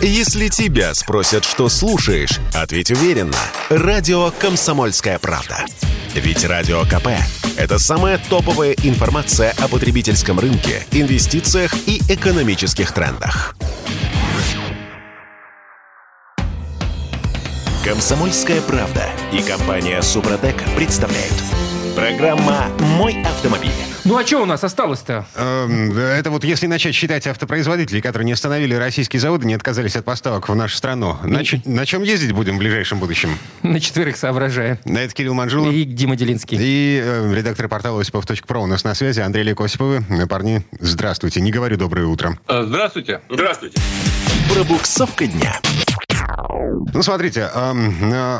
[0.00, 3.36] Если тебя спросят, что слушаешь, ответь уверенно.
[3.68, 5.64] Радио «Комсомольская правда».
[6.14, 7.08] Ведь Радио КП–
[7.56, 13.56] это самая топовая информация о потребительском рынке, инвестициях и экономических трендах.
[17.84, 21.34] «Комсомольская правда» и компания «Супротек» представляют.
[21.96, 23.87] Программа «Мой автомобиль».
[24.08, 25.26] Ну а что у нас осталось-то?
[25.34, 30.06] Эм, Это вот если начать считать автопроизводителей, которые не остановили российские заводы, не отказались от
[30.06, 31.18] поставок в нашу страну.
[31.24, 33.36] На, ч- на чем ездить будем в ближайшем будущем?
[33.62, 34.78] На четверых соображая.
[34.86, 35.74] На это Кирилл Манжулов.
[35.74, 36.56] И Дима Делинский.
[36.58, 40.02] И э, редактор портала Осипов.про у нас на связи Андрей Олег Осиповы.
[40.26, 41.42] Парни, здравствуйте.
[41.42, 42.38] Не говорю доброе утро.
[42.48, 43.20] Э, Здравствуйте.
[43.28, 43.78] Здравствуйте.
[44.54, 45.60] Пробуксовка дня.
[46.92, 47.72] Ну, смотрите, э,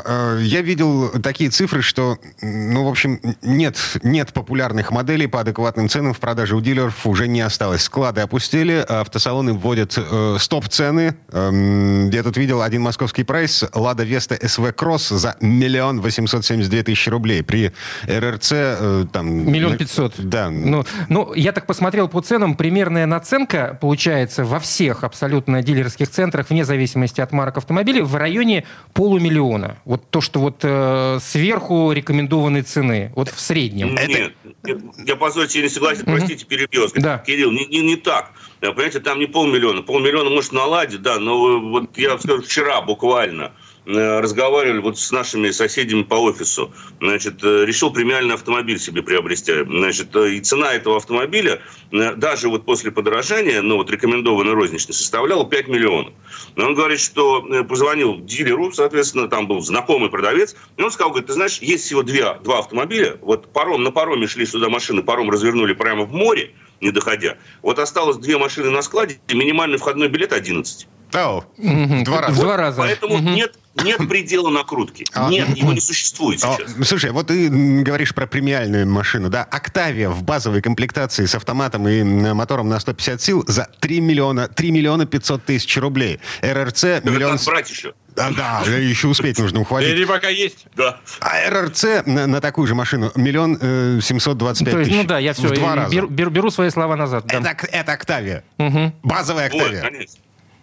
[0.05, 5.89] э, я видел такие цифры, что, ну, в общем, нет, нет популярных моделей по адекватным
[5.89, 7.83] ценам в продаже у дилеров уже не осталось.
[7.83, 11.15] Склады опустили, автосалоны вводят э, стоп-цены.
[11.31, 16.83] Я тут видел один московский прайс Лада Веста СВ Кросс за миллион восемьсот семьдесят две
[16.83, 17.43] тысячи рублей.
[17.43, 17.71] При
[18.07, 19.51] РРЦ там...
[19.51, 20.13] Миллион пятьсот.
[20.17, 20.49] Да.
[20.49, 26.49] Ну, ну, я так посмотрел по ценам, примерная наценка получается во всех абсолютно дилерских центрах,
[26.49, 29.77] вне зависимости от марок автомобилей, в районе полумиллиона.
[29.85, 33.95] Вот то, что вот э, сверху рекомендованной цены, вот в среднем.
[33.95, 36.87] Нет, нет, я позвольте не согласен, простите, перебью.
[36.95, 37.19] Да.
[37.19, 38.31] Кирилл, не, не, не так.
[38.61, 39.81] Э, Понимаете, там не полмиллиона.
[39.81, 43.53] Полмиллиона, может, наладить, да, но э, вот я вам скажу, вчера буквально
[43.89, 46.71] разговаривали вот с нашими соседями по офису.
[46.99, 49.63] Значит, э, решил премиальный автомобиль себе приобрести.
[49.63, 54.93] Значит, э, и цена этого автомобиля, э, даже вот после подорожания, ну вот рекомендованной розничной,
[54.93, 56.13] составляла 5 миллионов.
[56.55, 61.09] Но он говорит, что э, позвонил дилеру, соответственно, там был знакомый продавец, и он сказал,
[61.11, 65.01] говорит, ты знаешь, есть всего две, два автомобиля, вот паром, на пароме шли сюда машины,
[65.01, 67.37] паром развернули прямо в море, не доходя.
[67.61, 70.87] Вот осталось две машины на складе, и минимальный входной билет 11.
[71.13, 72.03] Ау, Мгм.
[72.03, 72.41] два раза.
[72.41, 72.77] Два раза.
[72.81, 73.33] Поэтому Мгм.
[73.33, 75.05] нет, нет предела накрутки.
[75.13, 76.87] А, Нет, его не существует А, сейчас.
[76.87, 79.43] Слушай, вот ты говоришь про премиальную машину, да?
[79.43, 84.71] Октавия в базовой комплектации с автоматом и мотором на 150 сил за 3 миллиона, 3
[84.71, 86.19] миллиона 500 тысяч рублей.
[86.41, 87.31] РРЦ Это миллион...
[87.33, 87.93] надо брать еще.
[88.15, 89.91] Да, да, еще успеть нужно ухватить.
[89.91, 90.65] Или пока есть.
[90.75, 90.99] Да.
[91.21, 95.01] А РРЦ на, на такую же машину миллион э, 725 То есть, тысяч.
[95.01, 95.95] ну да, я все, В два раза.
[95.95, 97.25] беру, беру- свои слова назад.
[97.27, 97.37] да.
[97.37, 98.43] Это, это Октавия.
[98.57, 98.93] Мгм.
[99.03, 99.81] Базовая Вот, Октавия.
[99.81, 100.19] конечно.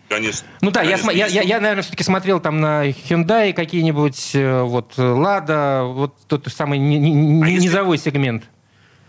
[0.08, 0.46] Конечно.
[0.60, 4.30] Ну да, я, Конечно, я, если- я, я, наверное, все-таки смотрел там на Hyundai какие-нибудь,
[4.34, 8.44] э, вот, э, Лада, вот тот самый ни- ни- А если- низовой сегмент.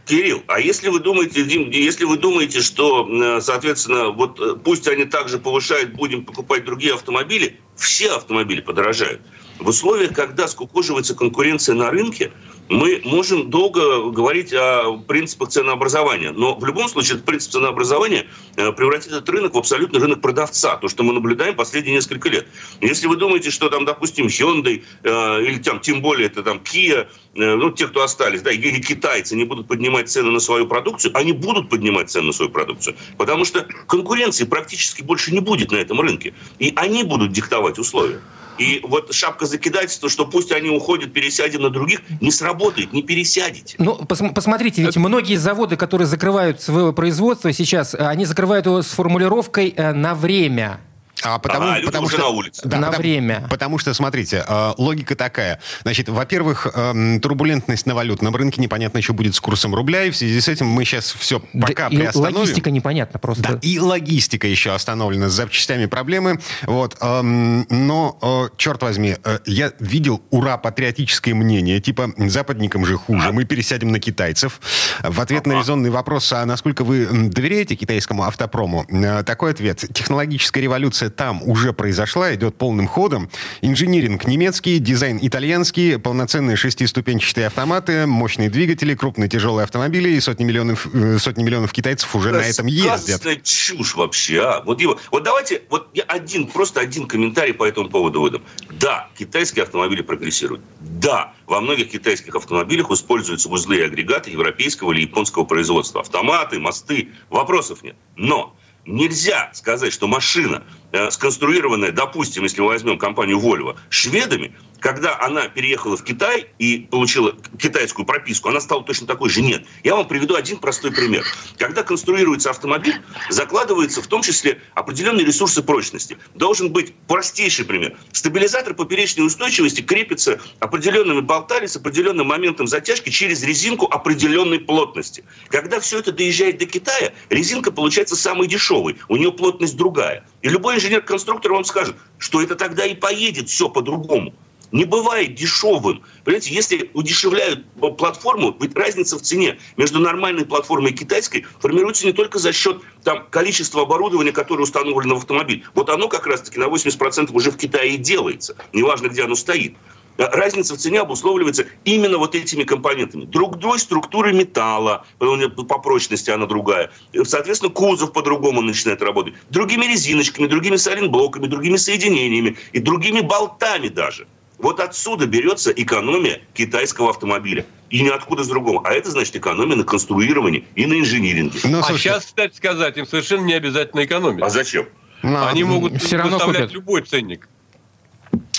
[0.05, 4.87] Кирилл, а если вы думаете, Дим, если вы думаете, что, э, соответственно, вот э, пусть
[4.87, 9.21] они также повышают, будем покупать другие автомобили, все автомобили подорожают.
[9.59, 12.31] В условиях, когда скукоживается конкуренция на рынке,
[12.69, 16.31] мы можем долго говорить о принципах ценообразования.
[16.31, 20.75] Но в любом случае этот принцип ценообразования э, превратит этот рынок в абсолютный рынок продавца.
[20.77, 22.47] То, что мы наблюдаем последние несколько лет.
[22.81, 27.07] Если вы думаете, что там, допустим, Hyundai э, или там, тем более это там Kia,
[27.35, 31.15] э, ну, те, кто остались, да, или китайцы не будут поднимать цены на свою продукцию,
[31.15, 32.95] они будут поднимать цены на свою продукцию.
[33.17, 36.33] Потому что конкуренции практически больше не будет на этом рынке.
[36.59, 38.19] И они будут диктовать условия.
[38.57, 43.75] И вот шапка закидательства, что пусть они уходят, пересядем на других, не сработает, не пересядете.
[43.77, 48.81] Ну, пос- посмотрите, ведь многие заводы, которые закрывают свое производство сейчас, э, они закрывают его
[48.81, 50.79] с формулировкой э, «на время».
[51.23, 52.61] А потому, А, люди потому уже что на улице.
[52.67, 53.47] На потому- время.
[53.49, 55.59] Потому что, смотрите, э, логика такая.
[55.83, 60.15] Значит, во-первых, эм, турбулентность на валютном рынке, непонятно, что будет с курсом рубля, и в
[60.17, 62.37] связи с этим мы сейчас все пока Да и приостановим.
[62.37, 63.43] логистика непонятна просто.
[63.43, 66.39] Да, и логистика еще остановлена с запчастями проблемы.
[66.63, 73.31] Вот, эм, но, э, черт возьми, э, я видел ура-патриотическое мнение, типа западникам же хуже,
[73.31, 74.59] мы пересядем на китайцев.
[75.03, 78.85] В ответ на резонный вопрос, а насколько вы доверяете китайскому автопрому?
[78.89, 79.83] Э, Такой ответ.
[79.93, 83.29] Технологическая революция там уже произошла, идет полным ходом.
[83.61, 90.87] Инжиниринг немецкий, дизайн итальянский, полноценные шестиступенчатые автоматы, мощные двигатели, крупные тяжелые автомобили и сотни миллионов,
[90.93, 93.21] э, сотни миллионов китайцев уже на этом ездят.
[93.43, 94.63] Чушь вообще, а.
[94.63, 98.43] Вот, Дима, вот давайте, вот я один, просто один комментарий по этому поводу выдам.
[98.79, 100.61] Да, китайские автомобили прогрессируют.
[100.79, 106.01] Да, во многих китайских автомобилях используются узлы и агрегаты европейского или японского производства.
[106.01, 107.95] Автоматы, мосты, вопросов нет.
[108.15, 108.55] Но
[108.87, 115.47] нельзя сказать, что машина, э, сконструированная, допустим, если мы возьмем компанию Volvo, шведами, когда она
[115.47, 119.41] переехала в Китай и получила китайскую прописку, она стала точно такой же.
[119.41, 119.65] Нет.
[119.83, 121.23] Я вам приведу один простой пример.
[121.57, 126.17] Когда конструируется автомобиль, закладывается в том числе определенные ресурсы прочности.
[126.35, 127.97] Должен быть простейший пример.
[128.11, 135.23] Стабилизатор поперечной устойчивости крепится определенными болтами с определенным моментом затяжки через резинку определенной плотности.
[135.49, 138.97] Когда все это доезжает до Китая, резинка получается самой дешевой.
[139.07, 140.25] У нее плотность другая.
[140.41, 144.33] И любой инженер-конструктор вам скажет, что это тогда и поедет все по-другому
[144.71, 146.03] не бывает дешевым.
[146.23, 147.65] Понимаете, если удешевляют
[147.97, 152.81] платформу, ведь разница в цене между нормальной платформой и китайской формируется не только за счет
[153.03, 155.63] там, количества оборудования, которое установлено в автомобиль.
[155.73, 158.55] Вот оно как раз-таки на 80% уже в Китае и делается.
[158.73, 159.75] Неважно, где оно стоит.
[160.17, 163.25] Разница в цене обусловливается именно вот этими компонентами.
[163.25, 166.91] Другой структуры металла, по прочности она другая.
[167.23, 169.35] Соответственно, кузов по-другому начинает работать.
[169.51, 174.27] Другими резиночками, другими сайлентблоками, другими соединениями и другими болтами даже.
[174.59, 177.65] Вот отсюда берется экономия китайского автомобиля.
[177.89, 178.81] И ниоткуда с другого.
[178.85, 181.59] А это значит экономия на конструировании и на инжиниринге.
[181.63, 184.43] Но, ну, а сейчас, кстати сказать, им совершенно не обязательно экономить.
[184.43, 184.87] А зачем?
[185.23, 186.71] Но, Они могут все равно купят.
[186.71, 187.47] любой ценник.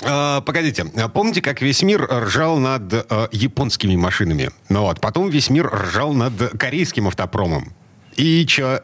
[0.03, 4.49] А, погодите, помните, как весь мир ржал над а, японскими машинами?
[4.69, 7.73] Ну вот, потом весь мир ржал над корейским автопромом.
[8.15, 8.83] И что?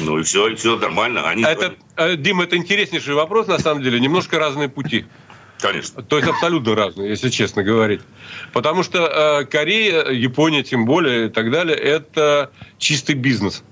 [0.00, 1.28] Ну и все, и все нормально.
[1.28, 1.44] Они...
[1.44, 4.00] Это, э, Дим, это интереснейший вопрос, на самом деле.
[4.00, 5.06] Немножко разные пути.
[5.60, 6.02] Конечно.
[6.02, 8.00] То есть абсолютно разные, если честно говорить.
[8.52, 13.62] Потому что э, Корея, Япония тем более и так далее, это чистый бизнес.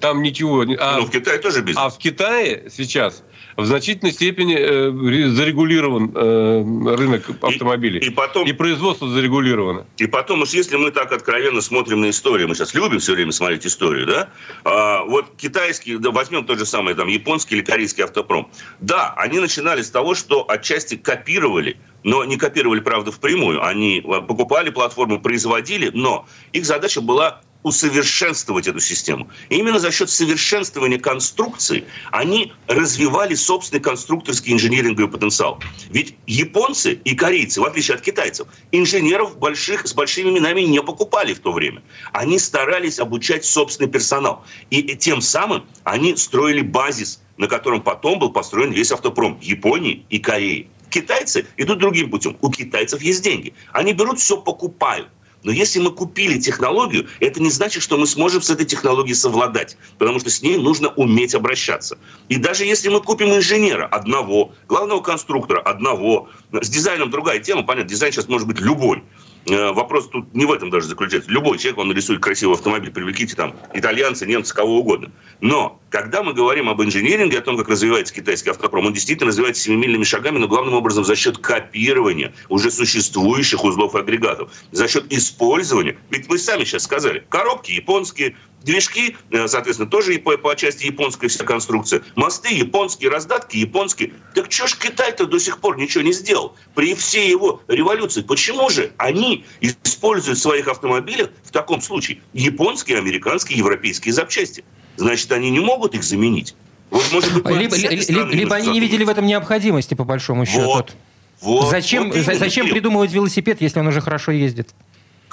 [0.00, 0.64] Там ничего...
[0.78, 1.84] А, ну, в Китае тоже бизнес.
[1.84, 3.22] А в Китае сейчас
[3.56, 8.00] в значительной степени э, зарегулирован э, рынок автомобилей.
[8.00, 9.86] И, и, потом, и производство зарегулировано.
[9.98, 13.32] И потом, уж если мы так откровенно смотрим на историю, мы сейчас любим все время
[13.32, 14.28] смотреть историю, да?
[14.64, 18.50] А, вот китайский, да, возьмем тот же самый там японский или корейский автопром.
[18.80, 23.64] Да, они начинали с того, что отчасти копировали но не копировали, правда, впрямую.
[23.64, 29.30] Они э, покупали платформу, производили, но их задача была усовершенствовать эту систему.
[29.48, 35.60] И именно за счет совершенствования конструкции они развивали собственный конструкторский инженеринговый потенциал.
[35.90, 41.34] Ведь японцы и корейцы, в отличие от китайцев, инженеров больших, с большими именами не покупали
[41.34, 41.82] в то время.
[42.12, 44.44] Они старались обучать собственный персонал.
[44.70, 50.18] И тем самым они строили базис, на котором потом был построен весь автопром Японии и
[50.18, 50.68] Кореи.
[50.90, 52.36] Китайцы идут другим путем.
[52.42, 53.54] У китайцев есть деньги.
[53.72, 55.08] Они берут все, покупают.
[55.42, 59.76] Но если мы купили технологию, это не значит, что мы сможем с этой технологией совладать,
[59.98, 61.98] потому что с ней нужно уметь обращаться.
[62.28, 67.90] И даже если мы купим инженера одного, главного конструктора одного, с дизайном другая тема, понятно,
[67.90, 69.02] дизайн сейчас может быть любой.
[69.46, 71.30] Э, вопрос тут не в этом даже заключается.
[71.30, 75.10] Любой человек, он нарисует красивый автомобиль, привлеките там итальянца, немца, кого угодно.
[75.40, 79.62] Но когда мы говорим об инженеринге, о том, как развивается китайский автопром, он действительно развивается
[79.64, 85.12] семимильными шагами, но главным образом за счет копирования уже существующих узлов и агрегатов, за счет
[85.12, 85.98] использования.
[86.10, 91.28] Ведь вы сами сейчас сказали, коробки японские, Движки, э, соответственно, тоже по, по части японской
[91.28, 92.02] вся конструкция.
[92.14, 94.12] Мосты японские, раздатки японские.
[94.34, 96.54] Так что ж Китай-то до сих пор ничего не сделал?
[96.74, 98.22] При всей его революции.
[98.22, 104.64] Почему же они используют в своих автомобилях в таком случае японские, американские, европейские запчасти?
[104.96, 106.54] Значит, они не могут их заменить.
[106.90, 110.64] Вот, может быть, либо, либо, либо они не видели в этом необходимости, по большому счету.
[110.64, 110.94] Вот.
[111.40, 114.68] Вот, зачем вот зачем придумывать велосипед, если он уже хорошо ездит?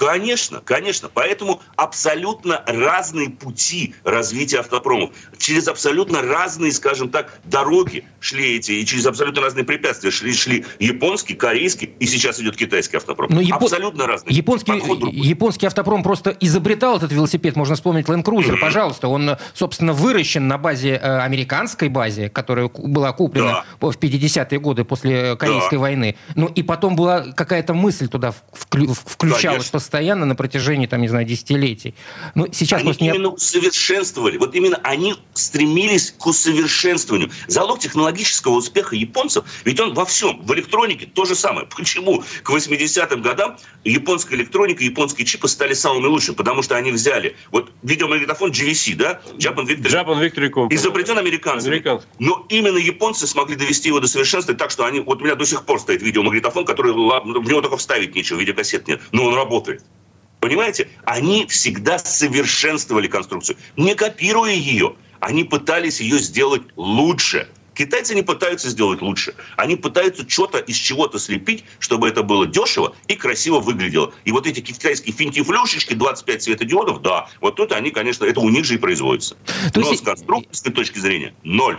[0.00, 1.10] Конечно, конечно.
[1.12, 5.10] Поэтому абсолютно разные пути развития автопромов.
[5.36, 10.64] Через абсолютно разные, скажем так, дороги шли эти, и через абсолютно разные препятствия шли, шли
[10.78, 13.28] японский, корейский, и сейчас идет китайский автопром.
[13.28, 13.64] Но ну, Япон...
[13.64, 14.34] Абсолютно разные.
[14.34, 14.72] Японский,
[15.12, 17.56] японский автопром просто изобретал этот велосипед.
[17.56, 19.08] Можно вспомнить Land Cruiser, пожалуйста.
[19.08, 23.90] Он, собственно, выращен на базе э, американской базе, которая была куплена да.
[23.90, 25.80] в 50-е годы после Корейской да.
[25.80, 26.16] войны.
[26.36, 28.94] Ну и потом была какая-то мысль туда вклю...
[28.94, 31.96] включалась Конечно постоянно на протяжении, там, не знаю, десятилетий.
[32.36, 33.26] Но ну, сейчас они именно не...
[33.26, 34.38] усовершенствовали.
[34.38, 37.30] Вот именно они стремились к усовершенствованию.
[37.48, 40.42] Залог технологического успеха японцев, ведь он во всем.
[40.42, 41.66] В электронике то же самое.
[41.76, 42.22] Почему?
[42.44, 47.72] К 80-м годам японская электроника, японские чипы стали самыми лучшими, потому что они взяли вот
[47.82, 50.74] видеомагнитофон GVC, да, Japan Victory, Japan Victory Company.
[50.74, 51.74] изобретен американцами.
[51.74, 52.12] Американцами.
[52.20, 55.44] Но именно японцы смогли довести его до совершенства так, что они, вот у меня до
[55.44, 59.79] сих пор стоит видеомагнитофон, который в него только вставить нечего, видеокассет нет, но он работает.
[60.40, 60.88] Понимаете?
[61.04, 63.56] Они всегда совершенствовали конструкцию.
[63.76, 67.48] Не копируя ее, они пытались ее сделать лучше.
[67.74, 69.34] Китайцы не пытаются сделать лучше.
[69.56, 74.12] Они пытаются что-то из чего-то слепить, чтобы это было дешево и красиво выглядело.
[74.24, 78.64] И вот эти китайские финтифлюшечки, 25 светодиодов, да, вот тут они, конечно, это у них
[78.64, 79.36] же и производится.
[79.72, 80.02] То Но есть...
[80.02, 81.78] с конструкторской точки зрения ноль.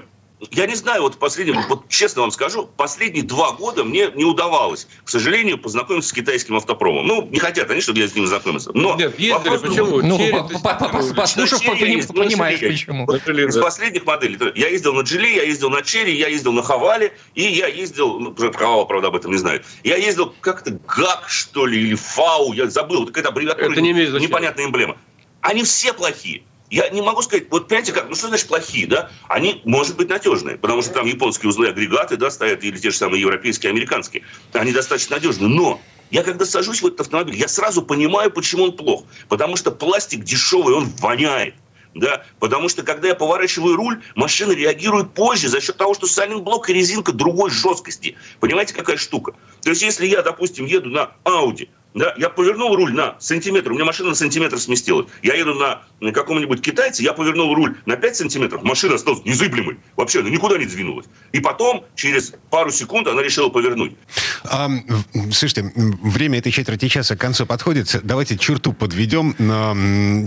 [0.49, 4.87] Я не знаю, вот последние, вот честно вам скажу, последние два года мне не удавалось,
[5.03, 7.05] к сожалению, познакомиться с китайским автопромом.
[7.05, 8.71] Ну, не хотят они, чтобы я с ним знакомился.
[8.73, 10.01] Но Нет, ездили, почему?
[10.01, 11.59] Ну, Черри, по- по- по- по- послушав,
[12.07, 13.05] понимаешь, почему.
[13.49, 14.37] Из последних моделей.
[14.55, 18.19] Я ездил на Джили, я ездил на Черри, я ездил на Хавале, и я ездил,
[18.19, 19.61] ну, про Хавал, правда, об этом не знаю.
[19.83, 23.67] Я ездил как-то ГАК, что ли, или ФАУ, я забыл, какая-то аббревиатура,
[24.21, 24.97] непонятная эмблема.
[25.41, 26.43] Они все плохие.
[26.71, 29.11] Я не могу сказать, вот понимаете как, ну что значит плохие, да?
[29.27, 32.97] Они, может быть, надежные, потому что там японские узлы агрегаты, да, стоят, или те же
[32.97, 34.23] самые европейские, американские.
[34.53, 38.71] Они достаточно надежны, но я когда сажусь в этот автомобиль, я сразу понимаю, почему он
[38.71, 39.03] плох.
[39.27, 41.55] Потому что пластик дешевый, он воняет.
[41.93, 46.69] Да, потому что когда я поворачиваю руль, машина реагирует позже за счет того, что сайлент-блок
[46.69, 48.15] и резинка другой жесткости.
[48.39, 49.33] Понимаете, какая штука?
[49.61, 53.75] То есть, если я, допустим, еду на Audi, да, я повернул руль на сантиметр, у
[53.75, 55.07] меня машина на сантиметр сместилась.
[55.21, 59.77] Я еду на на каком-нибудь китайце, я повернул руль на 5 сантиметров, машина осталась незыблемой.
[59.95, 61.05] Вообще, она никуда не двинулась.
[61.31, 63.93] И потом, через пару секунд, она решила повернуть.
[64.43, 64.67] А,
[65.31, 68.01] слушайте, время этой четверти часа к концу подходит.
[68.03, 69.35] Давайте черту подведем.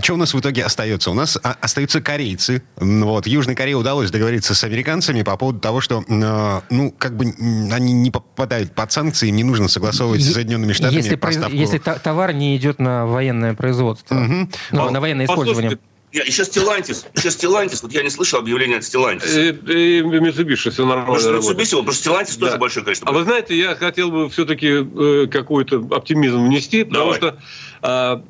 [0.01, 1.11] Что у нас в итоге остается?
[1.11, 2.63] У нас а, остаются корейцы.
[2.77, 3.27] Вот.
[3.27, 7.25] Южной Корее удалось договориться с американцами по поводу того, что, э, ну, как бы
[7.71, 11.15] они не попадают под санкции, им не нужно согласовывать с Соединенными Штатами Если.
[11.55, 14.47] Если товар не идет на военное производство, ну,
[14.87, 15.79] А, на военное послушайте, использование.
[16.11, 19.37] Я, еще Стилантис, еще Стилантис, вот я не слышал объявления от Стилантиса.
[19.37, 21.59] И, и Mitsubishi все нормально Может, работает.
[21.59, 22.57] Mitsubishi, потому что Стилантис тоже Да.
[22.57, 23.09] большое количество.
[23.09, 27.17] А вы знаете, я хотел бы все-таки какой-то оптимизм внести, потому Давай.
[27.17, 27.37] что,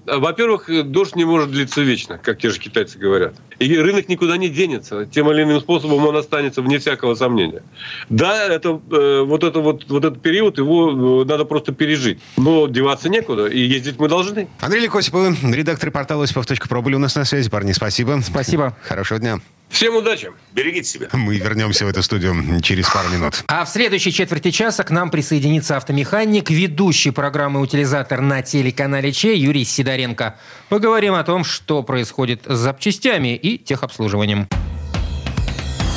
[0.05, 3.35] во-первых, дождь не может длиться вечно, как те же китайцы говорят.
[3.59, 5.05] И рынок никуда не денется.
[5.05, 7.63] Тем или иным способом он останется вне всякого сомнения.
[8.09, 12.19] Да, это, э, вот, это вот, вот этот период, его э, надо просто пережить.
[12.37, 14.47] Но деваться некуда, и ездить мы должны.
[14.59, 17.49] Андрей Лекосипов, редактор портала осипов.про были у нас на связи.
[17.49, 18.19] Парни, спасибо.
[18.23, 18.75] Спасибо.
[18.83, 19.39] Хорошего дня.
[19.69, 20.31] Всем удачи!
[20.53, 21.07] Берегите себя.
[21.13, 23.43] Мы вернемся в эту студию через пару минут.
[23.47, 29.35] А в следующей четверти часа к нам присоединится автомеханик, ведущий программы «Утилизатор» на телеканале Че
[29.35, 30.37] Юрий Сидоренко.
[30.69, 34.47] Поговорим о том, что происходит с запчастями и техобслуживанием.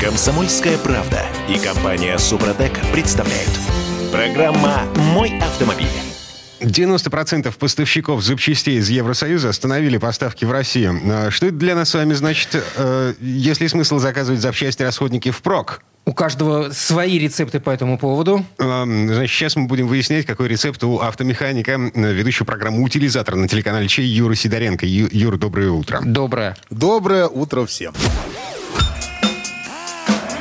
[0.01, 3.51] Комсомольская правда и компания Супротек представляют.
[4.13, 6.08] Программа «Мой автомобиль».
[6.61, 11.01] 90% поставщиков запчастей из Евросоюза остановили поставки в Россию.
[11.07, 12.63] А Что это для нас с вами значит?
[12.77, 15.83] Э, Есть ли смысл заказывать запчасти расходники впрок?
[16.05, 18.45] У каждого свои рецепты по этому поводу.
[18.59, 23.47] Эм, Значит, сейчас мы будем выяснять, какой рецепт у автомеханика, э, ведущего программу «Утилизатор» на
[23.47, 24.87] телеканале Чей Юры Сидоренко.
[24.87, 26.01] Ю- Юра, доброе утро.
[26.03, 26.57] Доброе.
[26.71, 27.93] Доброе утро всем.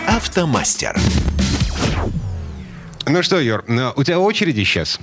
[0.08, 0.98] Автомастер.
[3.06, 5.00] Ну что, Юр, э, у тебя очереди сейчас?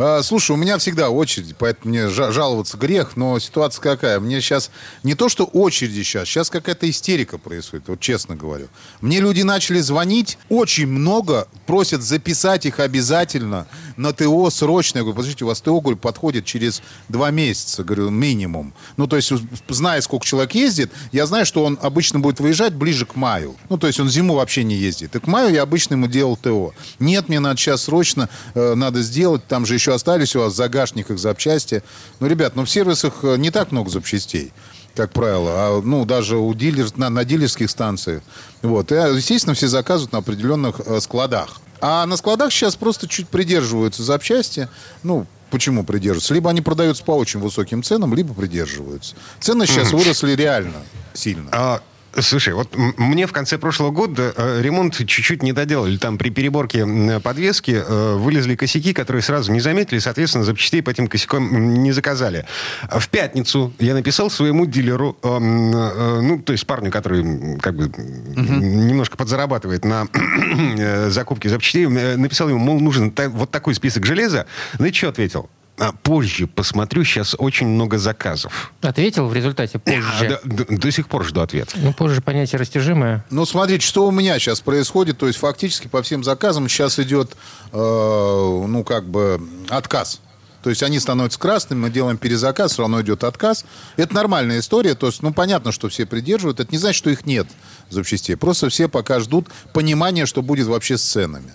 [0.00, 4.20] А, слушай, у меня всегда очередь, поэтому мне жа- жаловаться грех, но ситуация какая?
[4.20, 4.70] Мне сейчас
[5.02, 8.68] не то, что очереди сейчас, сейчас какая-то истерика происходит, вот честно говорю.
[9.00, 13.66] Мне люди начали звонить, очень много, просят записать их обязательно
[13.98, 14.98] на ТО срочно.
[14.98, 18.72] Я говорю, подождите, у вас ТО, говорю, подходит через два месяца, говорю, минимум.
[18.96, 19.32] Ну, то есть,
[19.68, 23.56] зная, сколько человек ездит, я знаю, что он обычно будет выезжать ближе к маю.
[23.68, 25.16] Ну, то есть, он зиму вообще не ездит.
[25.16, 26.72] И к маю я обычно ему делал ТО.
[26.98, 30.56] Нет, мне надо сейчас срочно, э, надо сделать, там же еще остались у вас в
[30.56, 31.82] загашниках запчасти.
[32.20, 34.52] Ну, ребят, ну, в сервисах э, не так много запчастей
[34.98, 38.20] как правило, а, ну, даже у дилер, на, на дилерских станциях.
[38.62, 38.90] Вот.
[38.90, 41.60] И, а, естественно, все заказывают на определенных э, складах.
[41.80, 44.68] А на складах сейчас просто чуть придерживаются запчасти.
[45.02, 46.34] Ну, почему придерживаются?
[46.34, 49.14] Либо они продаются по очень высоким ценам, либо придерживаются.
[49.40, 50.82] Цены сейчас выросли реально
[51.14, 51.48] сильно.
[51.52, 51.80] А,
[52.20, 55.96] Слушай, вот мне в конце прошлого года э, ремонт чуть-чуть не доделали.
[55.96, 56.86] Там при переборке
[57.20, 62.46] подвески э, вылезли косяки, которые сразу не заметили, соответственно, запчастей по этим косякам не заказали.
[62.90, 68.86] В пятницу я написал своему дилеру, э, ну, то есть парню, который как бы м,
[68.86, 70.08] немножко подзарабатывает на
[71.10, 74.46] закупке запчастей, написал ему, мол, нужен вот такой список железа.
[74.78, 75.48] Знаете, что ответил?
[75.78, 78.72] А позже посмотрю, сейчас очень много заказов.
[78.80, 80.40] Ответил в результате А, позже.
[80.44, 81.70] до, до- до сих пор жду ответ.
[81.76, 83.24] Ну, позже понятие растяжимое.
[83.30, 85.18] Ну, смотрите, что у меня сейчас происходит.
[85.18, 87.36] То есть, фактически по всем заказам сейчас идет,
[87.72, 90.20] э, ну, как бы, отказ.
[90.62, 93.64] То есть они становятся красными, мы делаем перезаказ, все равно идет отказ.
[93.96, 94.94] Это нормальная история.
[94.96, 96.58] То есть, ну, понятно, что все придерживают.
[96.58, 97.46] Это не значит, что их нет
[97.90, 98.36] запчастей.
[98.36, 101.52] Просто все пока ждут понимания, что будет вообще с ценами.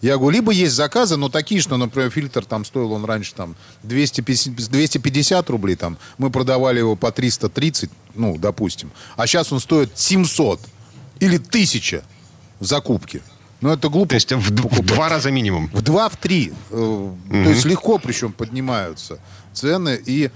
[0.00, 3.56] Я говорю, либо есть заказы, но такие, что, например, фильтр там стоил он раньше там
[3.82, 8.90] 250, 250 рублей, там, мы продавали его по 330, ну, допустим.
[9.16, 10.60] А сейчас он стоит 700
[11.20, 12.02] или 1000
[12.60, 13.22] в закупке.
[13.60, 14.10] Ну, это глупо.
[14.10, 15.70] То есть в, в два раза минимум.
[15.72, 16.52] В два, в три.
[16.70, 19.18] Э, То есть легко причем поднимаются
[19.54, 20.00] цены.
[20.04, 20.30] И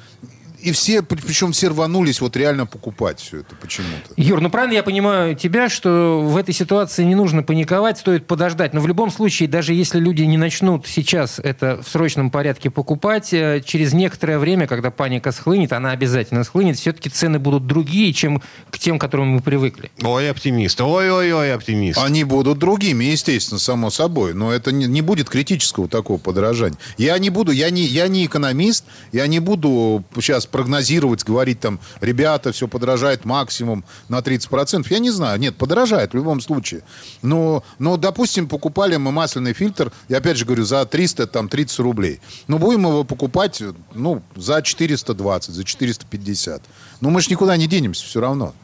[0.62, 4.12] и все, причем все рванулись вот реально покупать все это почему-то.
[4.16, 8.74] Юр, ну правильно я понимаю тебя, что в этой ситуации не нужно паниковать, стоит подождать.
[8.74, 13.32] Но в любом случае, даже если люди не начнут сейчас это в срочном порядке покупать,
[13.32, 18.42] э, через некоторое время, когда паника схлынет, она обязательно схлынет, все-таки цены будут другие, чем
[18.70, 19.90] к тем, к которым мы привыкли.
[20.02, 20.80] Ой, оптимист.
[20.80, 21.98] Ой-ой-ой, оптимист.
[21.98, 24.34] Они будут другими, естественно, само собой.
[24.34, 26.78] Но это не, не будет критического такого подорожания.
[26.98, 31.80] Я не буду, я не, я не экономист, я не буду сейчас прогнозировать, говорить там,
[32.00, 34.86] ребята, все подорожает максимум на 30%.
[34.90, 35.38] Я не знаю.
[35.38, 36.82] Нет, подорожает в любом случае.
[37.22, 41.78] Но, но допустим, покупали мы масляный фильтр, я опять же говорю, за 300, там, 30
[41.80, 42.20] рублей.
[42.48, 43.62] Но будем его покупать,
[43.94, 46.62] ну, за 420, за 450.
[47.00, 48.54] Ну, мы же никуда не денемся все равно.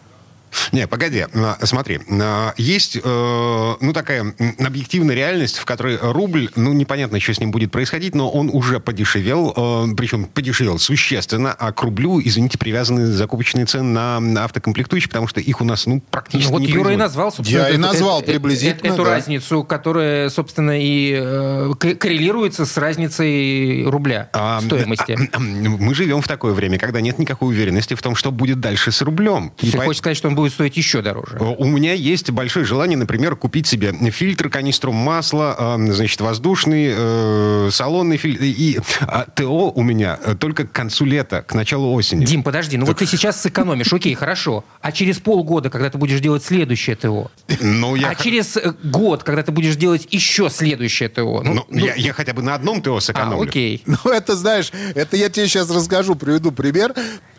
[0.72, 6.72] Не, погоди, а, смотри, а, есть, э, ну, такая объективная реальность, в которой рубль, ну,
[6.72, 11.72] непонятно, что с ним будет происходить, но он уже подешевел, э, причем подешевел существенно, а
[11.72, 13.86] к рублю, извините, привязаны закупочные цены
[14.20, 17.32] на автокомплектующие, потому что их у нас, ну, практически ну, вот не Юра и назвал,
[17.32, 19.10] собственно, Я и эту- назвал эту- приблизительно, эту да.
[19.10, 25.12] разницу, которая, собственно, и э, коррелируется с разницей рубля А, стоимости.
[25.32, 28.60] а, а, Мы живем в такое время, когда нет никакой уверенности в том, что будет
[28.60, 29.52] дальше с рублем.
[29.60, 31.38] И Ты по- хочешь сказать, что он будет стоить еще дороже?
[31.38, 37.69] У меня есть большое желание, например, купить себе фильтр, канистру масла, э, значит, воздушный, э,
[37.73, 38.45] салонный фильтр.
[38.45, 42.25] И а, ТО у меня э, только к концу лета, к началу осени.
[42.25, 44.65] Дим, подожди, ну вот ты сейчас сэкономишь, окей, хорошо.
[44.81, 47.31] А через полгода, когда ты будешь делать следующее ТО?
[47.61, 51.43] Ну, я, А через э, год, когда ты будешь делать еще следующее ТО?
[51.45, 53.49] ну, ну, я, я хотя бы на одном ТО а, сэкономлю.
[53.49, 53.83] окей.
[54.05, 56.95] Ну, это, знаешь, это я тебе сейчас расскажу, приведу пример.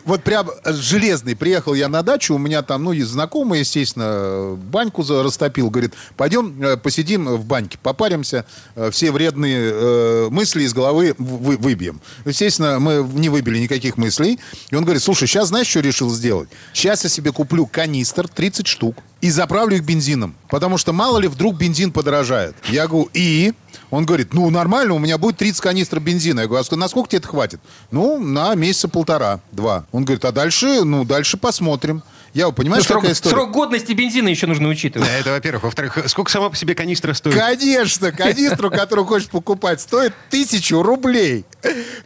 [0.06, 1.36] Вот прям железный.
[1.36, 5.70] Приехал я на дачу, у меня там, ну, есть знакомый, естественно, баньку растопил.
[5.70, 11.58] Говорит, пойдем э, посидим в баньке, попаримся, э, все вредные э, мысли из головы вы-
[11.58, 12.00] выбьем.
[12.26, 14.40] Естественно, мы не выбили никаких мыслей.
[14.72, 16.48] И он говорит, слушай, сейчас знаешь, что решил сделать?
[16.72, 20.36] Сейчас я себе куплю канистр, 30 штук, и заправлю их бензином.
[20.50, 22.56] Потому что мало ли вдруг бензин подорожает.
[22.70, 23.54] Я говорю, и?
[23.90, 26.42] Он говорит, ну, нормально, у меня будет 30 канистр бензина.
[26.42, 27.60] Я говорю, а на сколько тебе это хватит?
[27.92, 29.86] Ну, на месяца полтора, два.
[29.92, 32.04] Он говорит, а дальше, ну, дальше посмотрим.
[32.34, 33.36] Я, говорю, Ну, понимаешь, срок, какая история?
[33.36, 35.08] срок годности бензина еще нужно учитывать.
[35.08, 35.64] Да, это во-первых.
[35.64, 37.34] Во-вторых, сколько сама по себе канистра стоит?
[37.34, 41.46] Конечно, канистру, которую хочешь покупать, стоит тысячу рублей.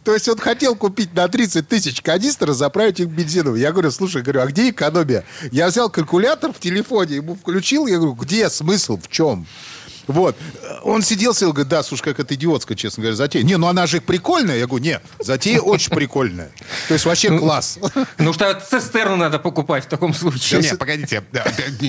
[0.04, 3.56] То есть он хотел купить на 30 тысяч канистр и заправить их бензином.
[3.56, 5.24] Я говорю, слушай, говорю, а где экономия?
[5.50, 6.58] Я взял калькулятор в
[7.06, 9.46] телефоне, ему включил, я говорю, где смысл, в чем?
[10.06, 10.36] Вот.
[10.82, 13.42] Он сидел, сидел, говорит, да, слушай, как это идиотская, честно говоря, затея.
[13.42, 14.58] Не, ну она же прикольная.
[14.58, 16.50] Я говорю, нет, затея очень прикольная.
[16.88, 17.78] То есть вообще класс.
[18.18, 20.60] Ну что цистерну надо покупать в таком случае.
[20.62, 21.22] Не, погодите,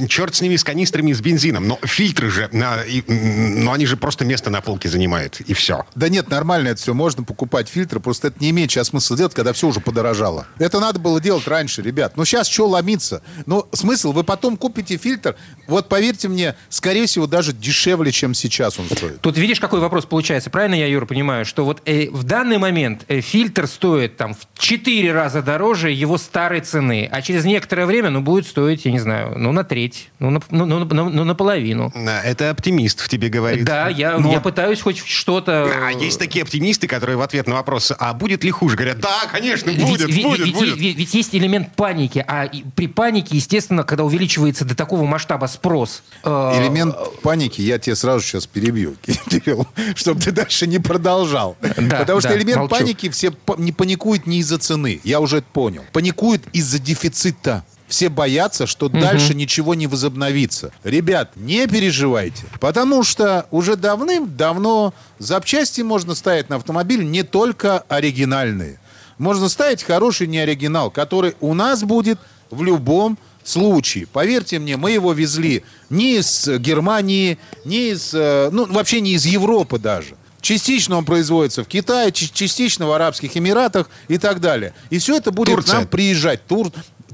[0.08, 4.50] черт с ними, с канистрами, с бензином, но фильтры же, ну они же просто место
[4.50, 5.86] на полке занимают, и все.
[5.96, 6.94] Да нет, нормально это все.
[6.94, 8.00] Можно покупать фильтры.
[8.00, 10.48] Просто это не имеет сейчас смысла делать, когда все уже подорожало.
[10.60, 12.18] Это надо было делать раньше, ребят.
[12.18, 13.22] Ну, сейчас что ломиться?
[13.46, 14.12] Ну, смысл?
[14.12, 15.36] Вы потом купите фильтр.
[15.68, 19.22] Вот поверьте мне, скорее всего, даже дешевле, чем сейчас он стоит.
[19.22, 20.50] Тут видишь, какой вопрос получается.
[20.50, 24.40] Правильно я, Юра, понимаю, что вот э, в данный момент э, фильтр стоит там в
[24.60, 29.00] 4 раза дороже его старой цены, а через некоторое время, ну, будет стоить, я не
[29.00, 31.92] знаю, ну, на треть, ну, на, ну, ну, ну, ну, наполовину.
[32.24, 33.66] Это оптимист в тебе говорит.
[33.66, 35.70] Да, я, Ну, я пытаюсь хоть что-то...
[35.88, 39.24] А есть такие оптимисты, которые в ответ на вопрос, а будет ли хуже, говорят, да,
[39.32, 40.78] конечно, будет, ведь, будет, ведь- будет.
[40.78, 46.04] ведь- ведь есть элемент паники, а при панике, естественно, когда увеличивается до такого масштаба спрос,
[46.24, 51.58] э, Элемент паники я тебе сразу сейчас перебью, Кирилл, чтобы ты дальше не продолжал.
[51.62, 52.76] Да, Потому что да, элемент молчу.
[52.76, 55.00] паники все не паникуют не из-за цены.
[55.04, 55.84] Я уже это понял.
[55.92, 57.64] Паникуют из-за дефицита.
[57.88, 60.72] Все боятся, что дальше ничего не возобновится.
[60.84, 62.44] Ребят, не переживайте.
[62.60, 68.80] Потому что уже давным-давно запчасти можно ставить на автомобиль не только оригинальные.
[69.20, 74.08] Можно ставить хороший неоригинал, который у нас будет в любом случае.
[74.08, 79.26] Поверьте мне, мы его везли не из Германии, не из, э, ну, вообще не из
[79.26, 80.16] Европы даже.
[80.44, 84.74] Частично он производится в Китае, частично в Арабских Эмиратах и так далее.
[84.90, 85.72] И все это будет Турция.
[85.72, 86.46] к нам приезжать.
[86.46, 86.70] Тур...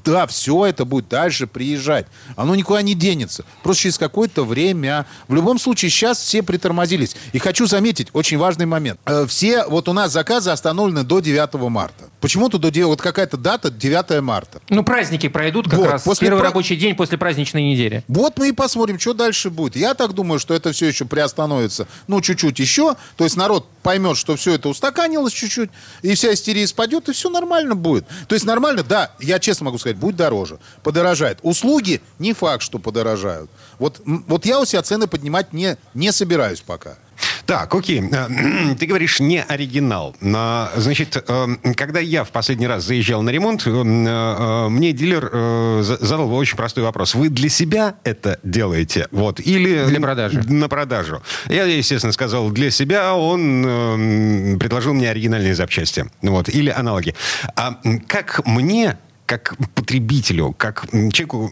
[0.10, 2.06] Да, все это будет дальше приезжать.
[2.36, 3.45] Оно никуда не денется.
[3.63, 5.06] Просто через какое-то время.
[5.28, 7.15] В любом случае, сейчас все притормозились.
[7.34, 9.00] И хочу заметить очень важный момент.
[9.06, 12.06] Э, Все, вот у нас заказы остановлены до 9 марта.
[12.22, 14.62] Почему-то до 9, вот какая-то дата 9 марта.
[14.69, 16.04] ну, праздники пройдут как Вот, раз.
[16.04, 18.04] после Первый пра- рабочий день после праздничной недели.
[18.08, 19.76] Вот мы и посмотрим, что дальше будет.
[19.76, 21.88] Я так думаю, что это все еще приостановится.
[22.08, 22.95] Ну, чуть-чуть еще.
[23.15, 25.69] То есть народ поймет, что все это устаканилось чуть-чуть,
[26.02, 28.06] и вся истерия спадет, и все нормально будет.
[28.28, 30.60] То есть нормально, да, я честно могу сказать, будет дороже.
[30.84, 31.40] Подорожает.
[31.44, 33.50] Услуги не факт, что подорожают.
[33.78, 36.98] Вот, вот я у себя цены поднимать не, не собираюсь пока.
[37.46, 38.04] Так, окей.
[38.12, 40.16] Э, ты говоришь не оригинал.
[40.22, 46.58] Значит, э, когда я в последний раз заезжал на ремонт, э, мне дилер задал очень
[46.58, 47.16] простой вопрос.
[47.16, 49.08] Вы для себя это делаете?
[49.12, 49.40] Вот.
[49.40, 50.42] Или для продажи?
[50.48, 51.22] На продажу.
[51.48, 53.16] Я, естественно, сказал для себя.
[53.16, 56.06] Он предложил мне оригинальные запчасти.
[56.22, 56.50] Вот.
[56.50, 57.16] Или аналоги.
[57.56, 58.98] А как мне
[59.30, 61.52] как потребителю, как человеку,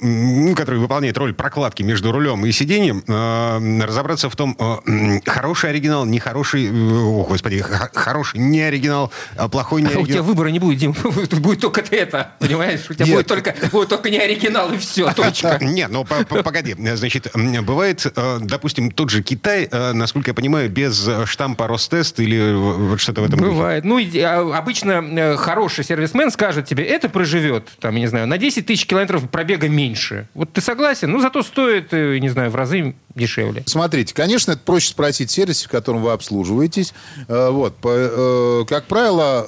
[0.55, 6.03] который выполняет роль прокладки между рулем и сиденьем, э, разобраться в том, э, хороший оригинал,
[6.07, 7.63] нехороший, э, о, господи,
[7.93, 10.03] хороший не оригинал, а плохой не оригинал.
[10.05, 10.93] У тебя выбора не будет, Дим,
[11.39, 12.89] будет только это, понимаешь?
[12.89, 15.59] У тебя будет только, будет только не оригинал, и все, точка.
[15.61, 18.11] Нет, ну погоди, значит, бывает,
[18.41, 23.39] допустим, тот же Китай, насколько я понимаю, без штампа Ростест или вот что-то в этом
[23.39, 23.85] Бывает.
[23.85, 28.65] Ну, а, обычно хороший сервисмен скажет тебе, это проживет, там, я не знаю, на 10
[28.65, 30.27] тысяч километров пробега меньше.
[30.33, 31.11] Вот ты согласен?
[31.11, 33.63] Ну, зато стоит, э, не знаю, в разы дешевле.
[33.65, 36.93] Смотрите, конечно, это проще спросить сервис, в котором вы обслуживаетесь.
[37.27, 39.47] Э, вот, э, как правило,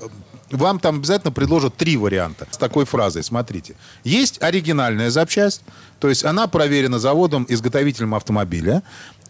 [0.51, 3.23] вам там обязательно предложат три варианта с такой фразой.
[3.23, 3.75] Смотрите.
[4.03, 5.61] Есть оригинальная запчасть,
[5.99, 8.81] то есть она проверена заводом, изготовителем автомобиля,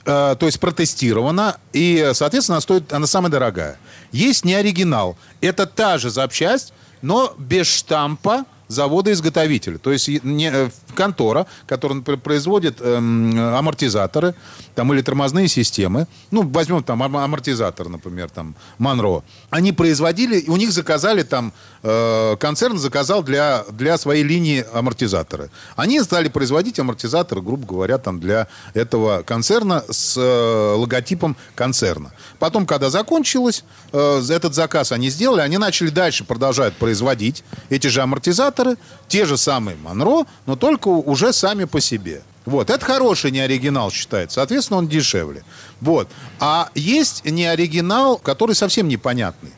[0.06, 3.78] то есть протестирована, и, соответственно, она стоит, она самая дорогая.
[4.14, 5.18] Есть не оригинал.
[5.42, 9.78] Это та же запчасть, но без штампа, завода-изготовителя.
[9.78, 14.36] То есть не, э, контора, которая производит эм, амортизаторы
[14.76, 16.08] там, или тормозные системы.
[16.32, 19.24] Ну, возьмем там амортизатор, например, там, Монро.
[19.50, 21.52] Они производили, у них заказали там,
[21.84, 25.50] э, концерн заказал для, для своей линии амортизаторы.
[25.76, 32.12] Они стали производить амортизаторы, грубо говоря, там, для этого концерна с э, логотипом концерна.
[32.38, 38.02] Потом, когда закончилось, э, этот заказ они сделали, они начали дальше продолжать производить эти же
[38.02, 38.59] амортизаторы,
[39.08, 42.22] те же самые Монро, но только уже сами по себе.
[42.46, 45.44] Вот, это хороший не оригинал считается, соответственно, он дешевле.
[45.82, 46.08] Вот.
[46.40, 49.52] А есть не оригинал, который совсем непонятный.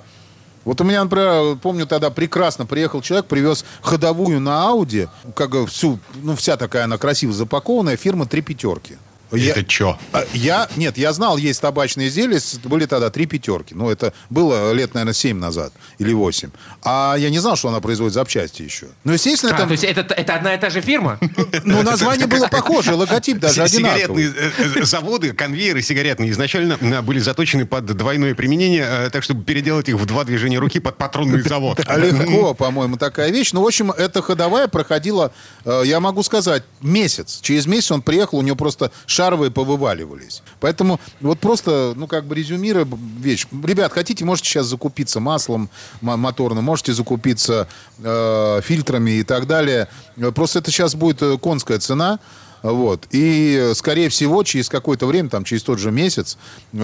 [0.64, 6.00] Вот у меня, например, помню, тогда прекрасно приехал человек, привез ходовую на Ауди, как всю,
[6.16, 8.98] ну, вся такая она красиво запакованная, фирма «Три пятерки».
[9.32, 9.98] Я, это что?
[10.12, 13.74] А, я, нет, я знал, есть табачные изделия, были тогда три пятерки.
[13.74, 16.50] Ну, это было лет, наверное, семь назад или восемь.
[16.84, 18.88] А я не знал, что она производит запчасти еще.
[19.04, 19.66] Ну, естественно, а, это...
[19.66, 21.20] то есть это, это одна и та же фирма?
[21.64, 24.26] Ну, название было похоже, логотип даже одинаковый.
[24.26, 29.44] Сигаретные э, э, заводы, конвейеры сигаретные изначально э, были заточены под двойное применение, так, чтобы
[29.44, 31.80] переделать их в два движения руки под патронный завод.
[31.98, 33.54] Легко, по-моему, такая вещь.
[33.54, 35.32] Ну, в общем, эта ходовая проходила,
[35.66, 37.40] я могу сказать, месяц.
[37.42, 40.42] Через месяц он приехал, у него просто шаровые повываливались.
[40.60, 42.88] Поэтому вот просто, ну, как бы резюмируя
[43.20, 43.46] вещь.
[43.64, 45.70] Ребят, хотите, можете сейчас закупиться маслом
[46.02, 47.68] моторным, можете закупиться
[48.00, 49.88] э, фильтрами и так далее.
[50.34, 52.20] Просто это сейчас будет э, конская цена.
[52.64, 53.08] Вот.
[53.12, 56.38] И, скорее всего, через какое-то время, там, через тот же месяц,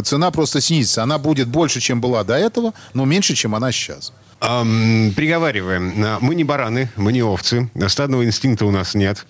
[0.04, 1.02] цена просто снизится.
[1.02, 4.14] Она будет больше, чем была до этого, но меньше, чем она сейчас.
[4.42, 6.20] Эм, приговариваем.
[6.22, 7.70] Мы не бараны, мы не овцы.
[7.88, 9.26] Стадного инстинкта у нас нет.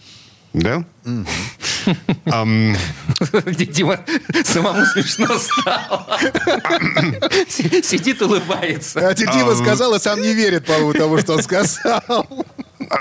[0.54, 0.84] Да?
[3.56, 4.00] Дима
[4.44, 6.20] самому смешно стало.
[7.48, 9.08] Сидит, улыбается.
[9.08, 12.28] А Дима сказал, и сам не верит, по-моему, тому, что он сказал.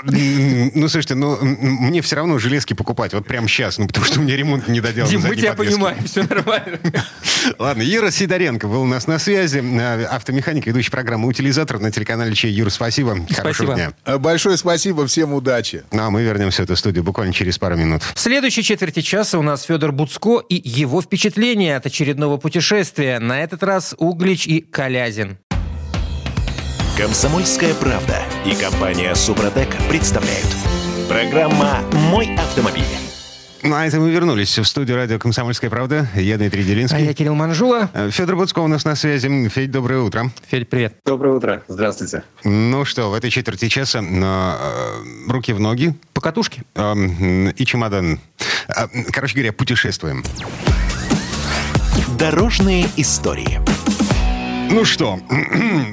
[0.03, 4.23] Ну, слушайте, ну, мне все равно железки покупать вот прямо сейчас, ну, потому что у
[4.23, 5.09] меня ремонт не доделан.
[5.09, 6.79] Дим, мы тебя понимаем, все нормально.
[7.59, 12.33] Ладно, Юра Сидоренко был у нас на связи, э, автомеханик, ведущий программы «Утилизатор» на телеканале
[12.33, 12.51] Чей.
[12.51, 13.17] Юра, спасибо.
[13.35, 13.93] Хорошего дня.
[14.05, 15.83] Э, большое спасибо, всем удачи.
[15.91, 18.03] Ну, а мы вернемся в эту студию буквально через пару минут.
[18.13, 23.19] В следующей четверти часа у нас Федор Буцко и его впечатления от очередного путешествия.
[23.19, 25.37] На этот раз Углич и Калязин.
[26.97, 30.47] Комсомольская правда и компания Супротек представляют.
[31.07, 32.81] Программа «Мой автомобиль».
[33.61, 36.07] На этом мы вернулись в студию радио «Комсомольская правда».
[36.15, 36.97] Я Дмитрий Делинский.
[36.97, 37.91] А я Кирилл Манжула.
[37.93, 39.47] Э, Федор Буцко у нас на связи.
[39.47, 40.31] Федь, доброе утро.
[40.49, 40.95] Федь, привет.
[41.05, 41.61] Доброе утро.
[41.67, 42.23] Здравствуйте.
[42.43, 45.93] Ну что, в этой четверти часа э, руки в ноги.
[46.13, 46.63] По катушке.
[46.73, 48.19] Э, и чемодан.
[48.69, 50.23] Э, короче говоря, путешествуем.
[52.17, 53.61] Дорожные истории.
[54.69, 55.17] Ну что,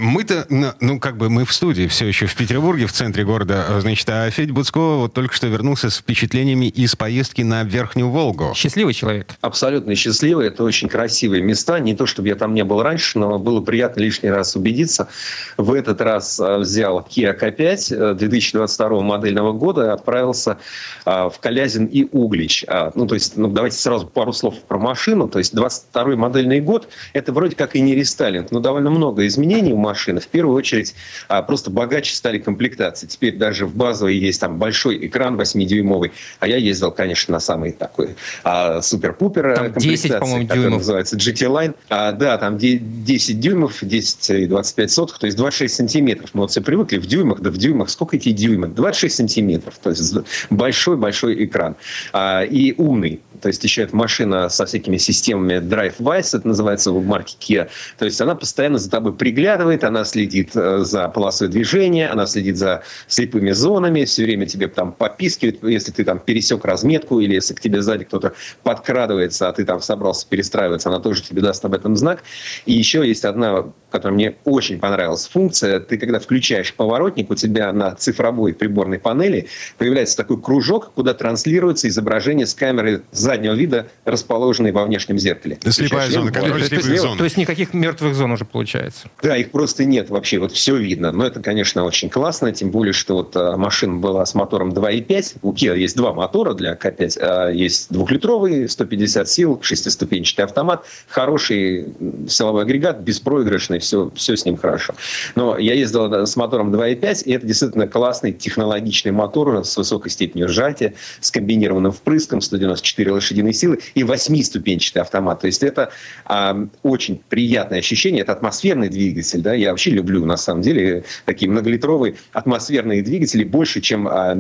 [0.01, 0.47] мы-то,
[0.81, 4.29] ну, как бы мы в студии все еще в Петербурге, в центре города, значит, а
[4.31, 8.53] Федь Буцко вот только что вернулся с впечатлениями из поездки на Верхнюю Волгу.
[8.55, 9.35] Счастливый человек.
[9.41, 10.49] Абсолютно счастливый.
[10.49, 11.79] Это очень красивые места.
[11.79, 15.09] Не то, чтобы я там не был раньше, но было приятно лишний раз убедиться.
[15.57, 20.59] В этот раз а, взял Kia K5 2022 э, модельного года и отправился
[21.05, 22.65] а, в Калязин и Углич.
[22.67, 25.29] А, ну, то есть, ну, давайте сразу пару слов про машину.
[25.29, 28.51] То есть, 22 модельный год, это вроде как и не рестайлинг.
[28.51, 30.21] Но довольно много изменений у машины.
[30.21, 30.95] В первую очередь,
[31.29, 33.07] а, просто богаче стали комплектации.
[33.07, 37.73] Теперь даже в базовой есть там большой экран 8-дюймовый, а я ездил, конечно, на самый
[37.73, 40.79] такой а, супер-пупер там 10, по-моему, дюймов.
[40.79, 41.75] называется GT Line.
[41.91, 46.31] А, да, там 10 дюймов, 10 и 25 сотых, то есть 26 сантиметров.
[46.33, 47.91] Мы вот все привыкли в дюймах, да в дюймах.
[47.91, 48.69] Сколько эти дюймы?
[48.69, 49.75] 26 сантиметров.
[49.83, 50.15] То есть
[50.51, 51.77] большой-большой экран.
[52.13, 53.21] А, и умный.
[53.43, 57.69] То есть еще эта машина со всякими системами Drive-Wise, это называется в марке Kia.
[57.99, 62.57] То есть она постоянно за тобой приглядывает, она следит э, за полосой движения, она следит
[62.57, 67.55] за слепыми зонами, все время тебе там попискивает, если ты там пересек разметку или если
[67.55, 71.75] к тебе сзади кто-то подкрадывается, а ты там собрался перестраиваться, она тоже тебе даст об
[71.75, 72.23] этом знак.
[72.67, 75.81] И еще есть одна, которая мне очень понравилась, функция.
[75.81, 81.89] Ты когда включаешь поворотник, у тебя на цифровой приборной панели появляется такой кружок, куда транслируется
[81.89, 85.59] изображение с камеры заднего вида, расположенной во внешнем зеркале.
[85.69, 87.19] Слепая зона, контроль слепых зон.
[87.19, 89.09] То есть никаких мертвых зон уже получается?
[89.23, 91.13] Да, их просто нет вообще, вот все видно.
[91.13, 95.37] Но это, конечно, очень классно, тем более, что вот а, машина была с мотором 2.5.
[95.43, 97.19] У Kia есть два мотора для К5.
[97.21, 100.85] А, есть двухлитровый, 150 сил, шестиступенчатый автомат.
[101.09, 101.87] Хороший
[102.29, 104.95] силовой агрегат, беспроигрышный, все, все с ним хорошо.
[105.35, 110.49] Но я ездил с мотором 2.5, и это действительно классный технологичный мотор с высокой степенью
[110.49, 115.41] сжатия, с комбинированным впрыском, 194 лошадиные силы и восьмиступенчатый автомат.
[115.41, 115.91] То есть это
[116.25, 118.23] а, очень приятное ощущение.
[118.23, 119.41] Это атмосферный двигатель.
[119.41, 119.55] Да?
[119.55, 124.37] Я вообще люблю, на самом деле, такие многолитровые атмосферные двигатели больше, чем, а,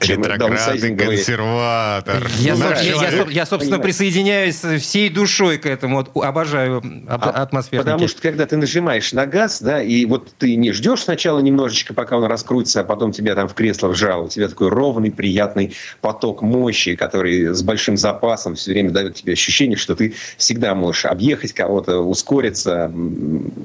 [0.00, 2.28] чем консерватор.
[2.38, 3.82] Я, я, я, я, собственно, понимаете.
[3.82, 5.96] присоединяюсь всей душой к этому.
[5.96, 7.84] Вот, обожаю а, атмосферу.
[7.84, 11.94] Потому что, когда ты нажимаешь на газ, да, и вот ты не ждешь сначала немножечко,
[11.94, 14.24] пока он раскрутится, а потом тебя там в кресло вжал.
[14.24, 19.32] У тебя такой ровный, приятный поток мощи, который с большим запасом все время дает тебе
[19.32, 22.90] ощущение, что ты всегда можешь объехать кого-то, ускориться,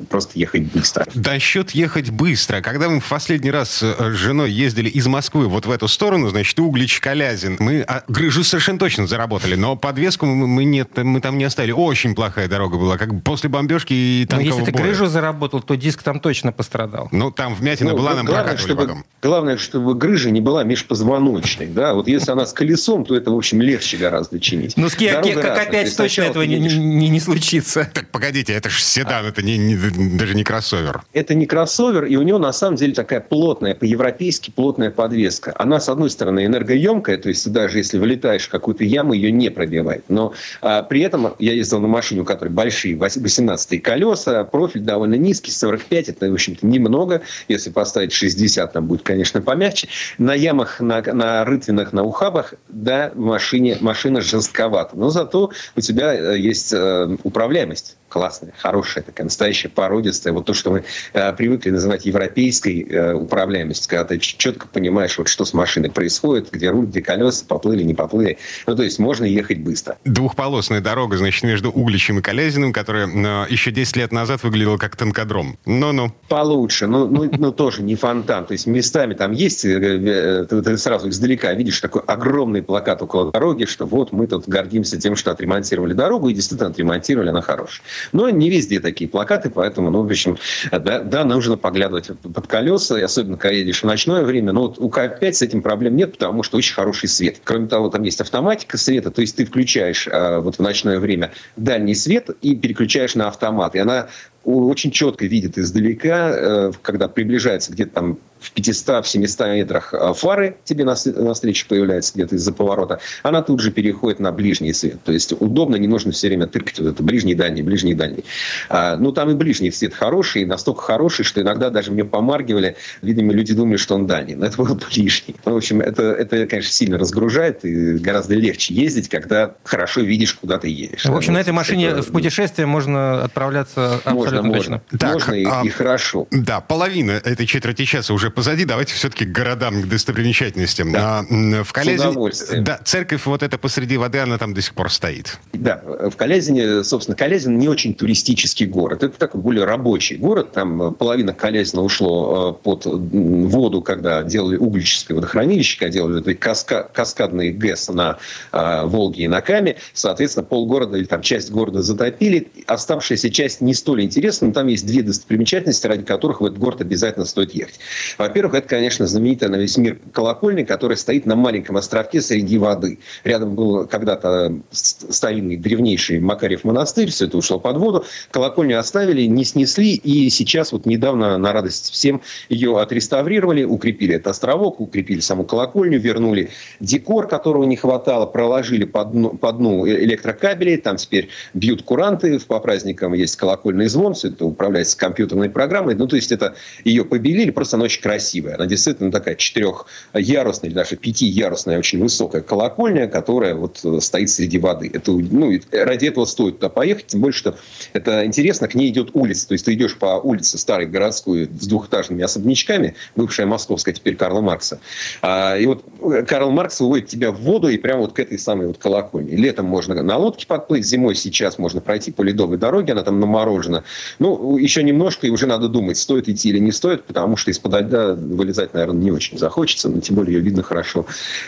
[0.10, 1.06] просто ехать быстро.
[1.13, 2.62] Да, счет ехать быстро.
[2.62, 6.30] Когда мы в последний раз э, с женой ездили из Москвы вот в эту сторону,
[6.30, 11.22] значит, Углич, Калязин, мы а, грыжу совершенно точно заработали, но подвеску мы, мы, нет, мы
[11.22, 11.72] там не оставили.
[11.72, 14.84] Очень плохая дорога была, как после бомбежки и танкового Но если боя.
[14.84, 17.10] ты грыжу заработал, то диск там точно пострадал.
[17.12, 19.06] Ну, там вмятина ну, была, нам главное, чтобы, потом.
[19.22, 21.68] Главное, чтобы грыжа не была межпозвоночной.
[21.68, 21.94] Да?
[21.94, 24.78] Вот если она с колесом, то это, в общем, легче гораздо чинить.
[24.78, 27.89] Ну, с Kia, как опять точно этого не, не, не случится.
[27.94, 29.30] Так, погодите, это же седан, а.
[29.30, 31.03] это не, не, даже не кроссовер.
[31.13, 35.53] Это не кроссовер, и у него, на самом деле, такая плотная, по-европейски плотная подвеска.
[35.58, 39.49] Она, с одной стороны, энергоемкая, то есть даже если вылетаешь в какую-то яму, ее не
[39.49, 40.03] пробивает.
[40.10, 45.15] Но а, при этом я ездил на машине, у которой большие 18 колеса, профиль довольно
[45.15, 47.21] низкий, 45, это, в общем-то, немного.
[47.47, 49.88] Если поставить 60, там будет, конечно, помягче.
[50.17, 54.97] На ямах, на, на рытвинах, на ухабах, да, машине, машина жестковата.
[54.97, 60.32] Но зато у тебя э, есть э, управляемость классная, хорошая, такая настоящая породистая.
[60.32, 65.28] Вот то, что мы э, привыкли называть европейской э, управляемостью, когда ты четко понимаешь, вот
[65.28, 68.38] что с машиной происходит, где руль, где колеса, поплыли, не поплыли.
[68.67, 69.97] Ну, то есть можно ехать быстро.
[70.06, 74.95] Двухполосная дорога, значит, между Угличем и Колязиным, которая э, еще 10 лет назад выглядела как
[74.95, 75.58] танкодром.
[75.65, 76.13] Ну-ну.
[76.30, 78.45] Получше, ну, ну, ну тоже не фонтан.
[78.45, 83.01] То есть местами там есть, э, э, ты, ты сразу издалека видишь такой огромный плакат
[83.01, 87.41] около дороги, что вот мы тут гордимся тем, что отремонтировали дорогу, и действительно отремонтировали, она
[87.41, 87.84] хорошая.
[88.12, 90.38] Но не везде такие плакаты, поэтому, ну, в общем,
[90.72, 94.52] да, да нужно поглядывать под колеса, и особенно, когда едешь в ночное время.
[94.52, 97.38] Но вот у К5 с этим проблем нет, потому что очень хороший свет.
[97.44, 101.32] Кроме того, там есть автоматика света, то есть ты включаешь а, вот в ночное время
[101.56, 103.76] дальний свет и переключаешь на автомат.
[103.76, 104.08] И она
[104.45, 110.13] очень четко видит издалека, э, когда приближается где-то там в 500, в 700 метрах а,
[110.13, 115.01] фары тебе навстречу появляется где-то из-за поворота, она тут же переходит на ближний свет.
[115.03, 118.23] То есть удобно, не нужно все время тыркать вот это ближний, дальний, ближний, дальний.
[118.69, 123.34] А, ну, там и ближний свет хороший, настолько хороший, что иногда даже мне помаргивали, видимо,
[123.34, 125.36] люди думали, что он дальний, но это был ближний.
[125.45, 130.34] Ну, в общем, это, это, конечно, сильно разгружает и гораздо легче ездить, когда хорошо видишь,
[130.36, 131.05] куда ты едешь.
[131.05, 132.03] В общем, на этой машине это...
[132.03, 134.98] в путешествие можно отправляться абсолютно можно, точно.
[134.98, 136.28] Так, можно и, а, и хорошо.
[136.32, 140.91] Да, половина этой четверти часа уже позади, давайте все-таки к городам, к достопримечательностям.
[140.91, 141.26] Да.
[141.30, 145.39] А, в Колязине, да, церковь вот эта посреди воды, она там до сих пор стоит.
[145.54, 149.04] Да, в Колязине, собственно, Колязин не очень туристический город.
[149.04, 150.52] Это такой более рабочий город.
[150.52, 156.89] Там половина Колязина ушло э, под воду, когда делали углическое водохранилище, когда делали этой каска,
[156.93, 158.17] каскадный ГЭС на
[158.52, 159.78] э, Волге и на Каме.
[159.93, 162.48] Соответственно, полгорода или там часть города затопили.
[162.67, 166.57] Оставшаяся часть не столь интересна интересно, но там есть две достопримечательности, ради которых в этот
[166.57, 167.79] город обязательно стоит ехать.
[168.17, 172.97] Во-первых, это, конечно, знаменитая на весь мир колокольня, которая стоит на маленьком островке среди воды.
[173.23, 178.05] Рядом был когда-то старинный древнейший Макарьев монастырь, все это ушло под воду.
[178.31, 184.27] Колокольню оставили, не снесли, и сейчас вот недавно на радость всем ее отреставрировали, укрепили этот
[184.27, 190.77] островок, укрепили саму колокольню, вернули декор, которого не хватало, проложили по дну, по дну электрокабели,
[190.77, 196.08] там теперь бьют куранты, по праздникам есть колокольный звон, все это управляется компьютерной программой, ну,
[196.08, 198.56] то есть это ее побелили, просто она очень красивая.
[198.56, 204.89] Она действительно такая четырехярусная или даже пятиярусная, очень высокая колокольня, которая вот стоит среди воды.
[204.93, 207.58] Это, ну, ради этого стоит туда поехать, тем более, что
[207.93, 211.67] это интересно, к ней идет улица, то есть ты идешь по улице старой городской с
[211.67, 214.80] двухэтажными особнячками, бывшая московская, теперь Карла Маркса.
[215.21, 215.84] А, и вот
[216.28, 219.36] Карл Маркс выводит тебя в воду и прямо вот к этой самой вот колокольне.
[219.36, 223.84] Летом можно на лодке подплыть, зимой сейчас можно пройти по ледовой дороге, она там наморожена.
[224.20, 227.82] Ну, еще немножко, и уже надо думать, стоит идти или не стоит, потому что из-под
[227.82, 231.06] льда вылезать, наверное, не очень захочется, но тем более ее видно хорошо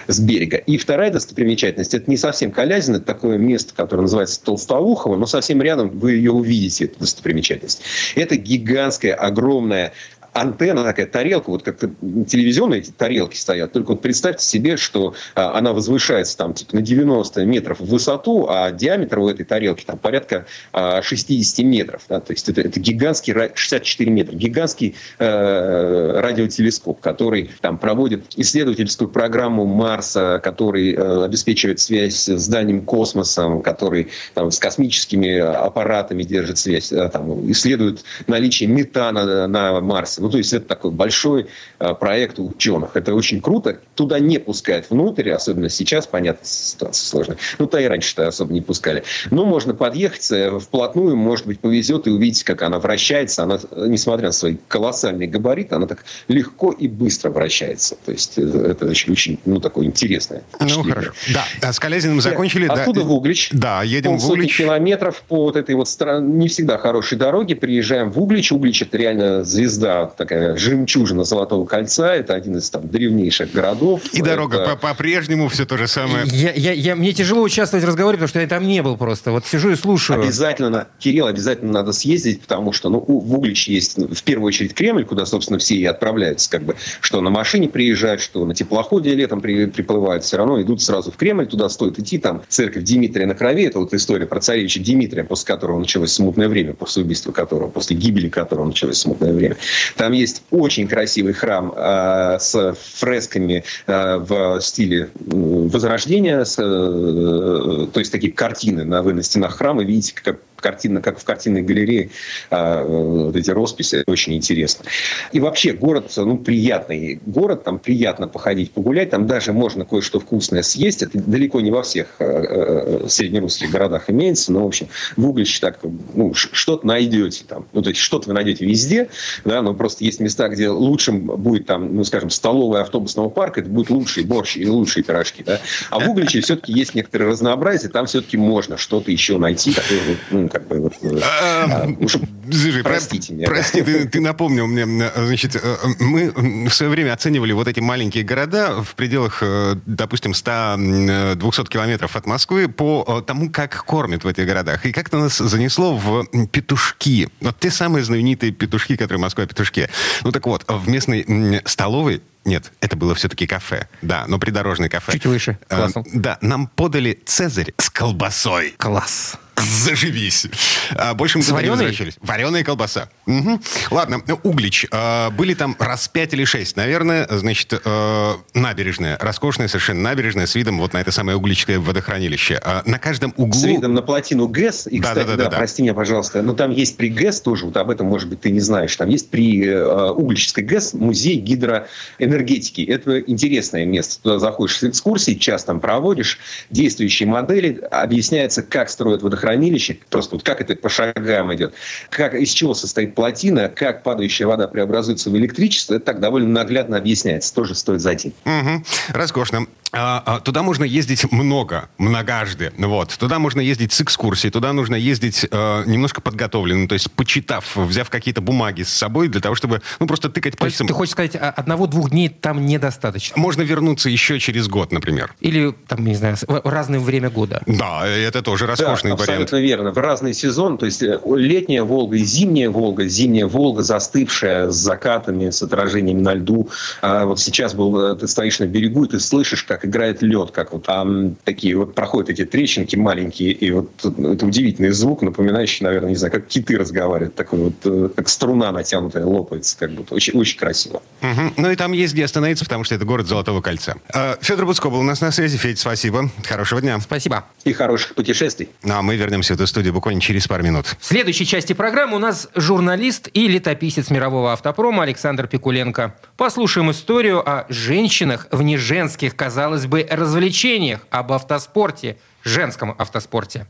[0.07, 0.57] с берега.
[0.57, 5.61] И вторая достопримечательность, это не совсем Калязин, это такое место, которое называется Толстоухово, но совсем
[5.61, 7.81] рядом вы ее увидите, эту достопримечательность.
[8.15, 9.93] Это гигантская, огромная
[10.41, 13.71] антенна, такая тарелка, вот как телевизионные тарелки стоят.
[13.71, 18.47] Только вот представьте себе, что а, она возвышается там типа на 90 метров в высоту,
[18.49, 22.03] а диаметр у этой тарелки там порядка а, 60 метров.
[22.07, 22.19] Да?
[22.19, 29.65] То есть это, это гигантский, 64 метра, гигантский э, радиотелескоп, который там проводит исследовательскую программу
[29.65, 36.91] Марса, который э, обеспечивает связь с дальним космосом, который там, с космическими аппаратами держит связь,
[36.91, 40.21] э, там, исследует наличие метана на Марсе.
[40.27, 41.47] Ну, то есть это такой большой
[41.79, 42.97] э, проект ученых.
[42.97, 43.79] Это очень круто.
[43.95, 47.37] Туда не пускают внутрь, особенно сейчас, понятно, ситуация сложная.
[47.59, 49.03] Ну, то и раньше-то особо не пускали.
[49.31, 53.43] Но можно подъехать э, вплотную, может быть, повезет и увидеть, как она вращается.
[53.43, 57.95] Она, несмотря на свои колоссальные габариты, она так легко и быстро вращается.
[58.05, 60.43] То есть э, это очень, очень ну, такое интересное.
[60.59, 61.13] Ну, хорошо.
[61.61, 62.67] Да, с Колязиным закончили.
[62.67, 63.05] Оттуда да.
[63.05, 63.51] в Углич.
[63.53, 64.57] Да, едем в Углич.
[64.57, 65.87] километров по вот этой вот
[66.19, 67.55] не всегда хорошей дороге.
[67.55, 68.51] Приезжаем в Углич.
[68.51, 72.13] Углич– это реально звезда такая жемчужина Золотого кольца.
[72.13, 74.01] Это один из там древнейших городов.
[74.11, 74.75] И дорога это...
[74.75, 76.25] по-прежнему все то же самое.
[76.27, 79.31] Я, я, я, мне тяжело участвовать в разговоре, потому что я там не был просто.
[79.31, 80.21] Вот сижу и слушаю.
[80.21, 85.05] Обязательно, Кирилл, обязательно надо съездить, потому что ну, в Углич есть в первую очередь Кремль,
[85.05, 86.49] куда, собственно, все и отправляются.
[86.49, 90.23] Как бы, что на машине приезжают, что на теплоходе летом при, приплывают.
[90.23, 92.17] Все равно идут сразу в Кремль, туда стоит идти.
[92.17, 93.65] Там церковь Дмитрия на крови.
[93.65, 97.95] Это вот история про царевича Дмитрия, после которого началось смутное время, после убийства которого, после
[97.95, 99.57] гибели которого началось смутное время.
[99.97, 107.99] Там есть очень красивый храм э, с фресками э, в стиле Возрождения, с, э, то
[107.99, 112.09] есть такие картины на, вы на стенах храма видите, как картина, как в картинной галерее,
[112.49, 114.85] а, вот эти росписи, очень интересно.
[115.31, 120.61] И вообще город, ну, приятный город, там приятно походить, погулять, там даже можно кое-что вкусное
[120.61, 125.27] съесть, это далеко не во всех э, э, среднерусских городах имеется, но, в общем, в
[125.27, 125.79] Угличе так,
[126.13, 129.09] ну, что-то найдете там, ну, то есть что-то вы найдете везде,
[129.45, 133.69] да, но просто есть места, где лучшим будет там, ну, скажем, столовая автобусного парка, это
[133.69, 138.05] будет лучший борщ и лучшие пирожки, да, а в Угличе все-таки есть некоторое разнообразие, там
[138.05, 139.99] все-таки можно что-то еще найти, такое,
[140.31, 140.93] ну, как бы вот...
[141.01, 143.47] Э, а, а, простите меня.
[143.47, 144.85] Прости, ты напомнил мне.
[145.15, 146.31] Значит, э, мы
[146.69, 152.25] в свое время оценивали вот эти маленькие города в пределах, э, допустим, 100-200 километров от
[152.25, 154.85] Москвы по тому, как кормят в этих городах.
[154.85, 157.29] И как-то нас занесло в петушки.
[157.41, 159.89] Вот те самые знаменитые петушки, которые Москва петушки.
[160.23, 163.89] Ну так вот, в местной столовой нет, это было все-таки кафе.
[164.01, 165.11] Да, но придорожное кафе.
[165.11, 165.59] Чуть выше.
[165.69, 168.73] Э, да, нам подали цезарь с колбасой.
[168.77, 170.47] Класс заживись.
[170.95, 172.15] А больше мы туда не возвращались.
[172.21, 173.09] Вареная колбаса.
[173.25, 173.59] Угу.
[173.91, 174.85] Ладно, Углич.
[174.91, 177.27] А, были там раз пять или шесть, наверное.
[177.29, 179.17] Значит, а, набережная.
[179.19, 182.59] Роскошная совершенно набережная с видом вот на это самое угличское водохранилище.
[182.63, 183.59] А, на каждом углу...
[183.59, 184.87] С видом на плотину ГЭС.
[184.87, 187.41] И, да, кстати, да, да, да, да, прости меня, пожалуйста, но там есть при ГЭС
[187.41, 190.93] тоже, вот об этом, может быть, ты не знаешь, там есть при э, Угличской ГЭС
[190.93, 192.81] музей гидроэнергетики.
[192.81, 194.21] Это интересное место.
[194.21, 196.39] Туда заходишь с экскурсией, час там проводишь,
[196.69, 201.73] действующие модели, объясняется, как строят водохранилище хранилище, просто вот как это по шагам идет,
[202.09, 206.97] как, из чего состоит плотина, как падающая вода преобразуется в электричество, это так довольно наглядно
[206.97, 207.53] объясняется.
[207.53, 208.33] Тоже стоит зайти.
[208.45, 208.83] Угу.
[209.13, 209.67] Роскошно.
[209.93, 212.73] А, а, туда можно ездить много, многожды.
[212.77, 213.15] Вот.
[213.17, 218.09] Туда можно ездить с экскурсией, туда нужно ездить э, немножко подготовленным, то есть почитав, взяв
[218.09, 220.87] какие-то бумаги с собой для того, чтобы ну, просто тыкать пальцем.
[220.87, 223.39] Ты хочешь сказать, а, одного-двух дней там недостаточно?
[223.39, 225.33] Можно вернуться еще через год, например.
[225.39, 227.61] Или, там, не знаю, в разное время года.
[227.65, 229.43] Да, это тоже роскошный да, вариант.
[229.43, 229.91] абсолютно верно.
[229.91, 234.75] В разный сезон, то есть э, летняя Волга и зимняя Волга, зимняя Волга застывшая с
[234.75, 236.69] закатами, с отражениями на льду.
[237.01, 240.51] А вот сейчас был, э, ты стоишь на берегу, и ты слышишь, как играет лед,
[240.51, 245.85] как вот там такие вот проходят эти трещинки маленькие, и вот это удивительный звук, напоминающий,
[245.85, 250.15] наверное, не знаю, как киты разговаривают, такой вот, э, как струна натянутая лопается, как будто
[250.15, 251.01] очень, очень красиво.
[251.21, 251.53] Угу.
[251.57, 253.97] Ну и там есть где остановиться, потому что это город Золотого кольца.
[254.13, 255.57] А, Федор Буцко был у нас на связи.
[255.57, 256.29] Федь, спасибо.
[256.43, 256.99] Хорошего дня.
[256.99, 257.45] Спасибо.
[257.63, 258.69] И хороших путешествий.
[258.83, 260.85] Ну а мы вернемся в эту студию буквально через пару минут.
[260.99, 266.15] В следующей части программы у нас журналист и летописец мирового автопрома Александр Пикуленко.
[266.37, 269.35] Послушаем историю о женщинах в неженских,
[269.67, 273.67] казалось бы, развлечениях, об автоспорте, женском автоспорте.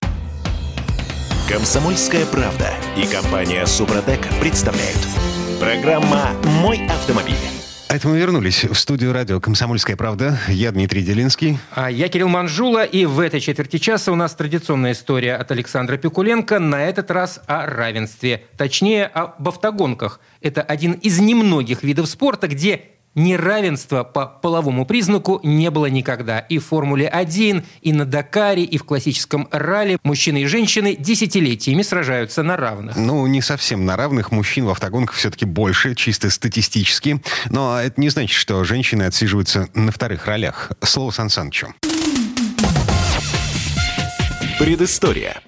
[1.50, 5.00] Комсомольская правда и компания Супротек представляют.
[5.60, 7.34] Программа «Мой автомобиль».
[7.90, 10.38] А это мы вернулись в студию радио «Комсомольская правда».
[10.50, 11.58] Я Дмитрий Делинский.
[11.74, 12.84] А я Кирилл Манжула.
[12.84, 16.60] И в этой четверти часа у нас традиционная история от Александра Пикуленко.
[16.60, 18.44] На этот раз о равенстве.
[18.56, 20.20] Точнее, об автогонках.
[20.42, 22.84] Это один из немногих видов спорта, где
[23.18, 26.40] неравенства по половому признаку не было никогда.
[26.40, 32.44] И в Формуле-1, и на Дакаре, и в классическом ралли мужчины и женщины десятилетиями сражаются
[32.44, 32.96] на равных.
[32.96, 34.32] Ну, не совсем на равных.
[34.32, 37.22] Мужчин в автогонках все-таки больше, чисто статистически.
[37.50, 40.72] Но это не значит, что женщины отсиживаются на вторых ролях.
[40.84, 41.74] Слово Сан Санычу.
[44.60, 45.42] Предыстория.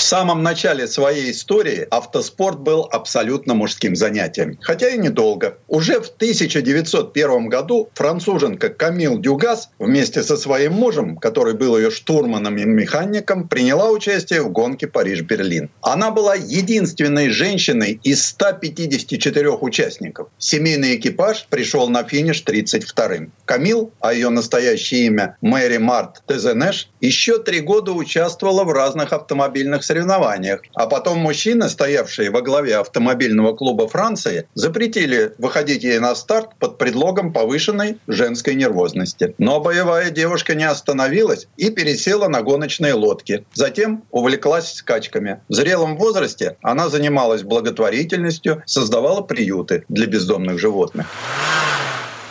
[0.00, 5.58] В самом начале своей истории автоспорт был абсолютно мужским занятием, хотя и недолго.
[5.68, 12.56] Уже в 1901 году француженка Камил Дюгас вместе со своим мужем, который был ее штурманом
[12.56, 15.70] и механиком, приняла участие в гонке Париж-Берлин.
[15.82, 20.28] Она была единственной женщиной из 154 участников.
[20.38, 23.32] Семейный экипаж пришел на финиш 32-м.
[23.44, 29.84] Камил, а ее настоящее имя Мэри Март Тезенеш, еще три года участвовала в разных автомобильных
[29.90, 30.60] соревнованиях.
[30.74, 36.78] А потом мужчины, стоявшие во главе автомобильного клуба Франции, запретили выходить ей на старт под
[36.78, 39.34] предлогом повышенной женской нервозности.
[39.38, 43.44] Но боевая девушка не остановилась и пересела на гоночные лодки.
[43.52, 45.40] Затем увлеклась скачками.
[45.48, 51.06] В зрелом возрасте она занималась благотворительностью, создавала приюты для бездомных животных.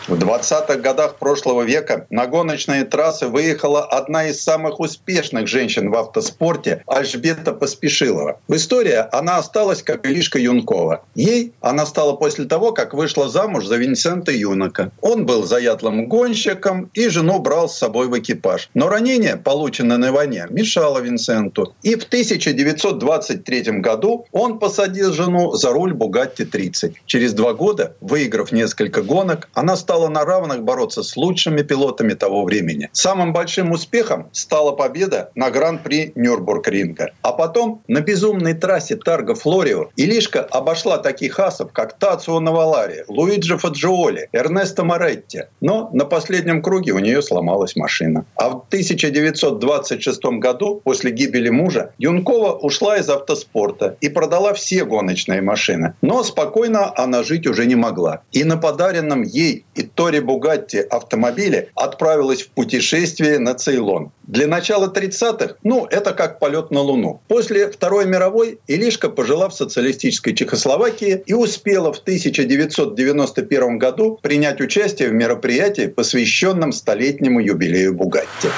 [0.09, 5.95] В 20-х годах прошлого века на гоночные трассы выехала одна из самых успешных женщин в
[5.95, 8.39] автоспорте Альжбета Поспешилова.
[8.47, 11.03] В истории она осталась как Илишка Юнкова.
[11.13, 14.89] Ей она стала после того, как вышла замуж за Винсента Юнока.
[15.01, 18.71] Он был заядлым гонщиком и жену брал с собой в экипаж.
[18.73, 21.75] Но ранение, полученное на войне, мешало Винсенту.
[21.83, 26.95] И в 1923 году он посадил жену за руль Бугатти-30.
[27.05, 32.13] Через два года, выиграв несколько гонок, она стала стала на равных бороться с лучшими пилотами
[32.13, 32.89] того времени.
[32.93, 37.11] Самым большим успехом стала победа на Гран-при Нюрбург-ринга.
[37.21, 43.57] А потом на безумной трассе Тарго Флорио Илишка обошла таких асов, как Тацио Навалари, Луиджи
[43.57, 45.43] Фаджиоли, Эрнесто Моретти.
[45.59, 48.25] Но на последнем круге у нее сломалась машина.
[48.35, 55.41] А в 1926 году, после гибели мужа, Юнкова ушла из автоспорта и продала все гоночные
[55.41, 55.93] машины.
[56.01, 58.21] Но спокойно она жить уже не могла.
[58.31, 64.11] И на подаренном ей и Тори Бугатти автомобиле отправилась в путешествие на Цейлон.
[64.23, 67.21] Для начала 30-х, ну, это как полет на Луну.
[67.27, 75.09] После Второй мировой Илишка пожила в социалистической Чехословакии и успела в 1991 году принять участие
[75.09, 78.49] в мероприятии, посвященном столетнему юбилею Бугатти.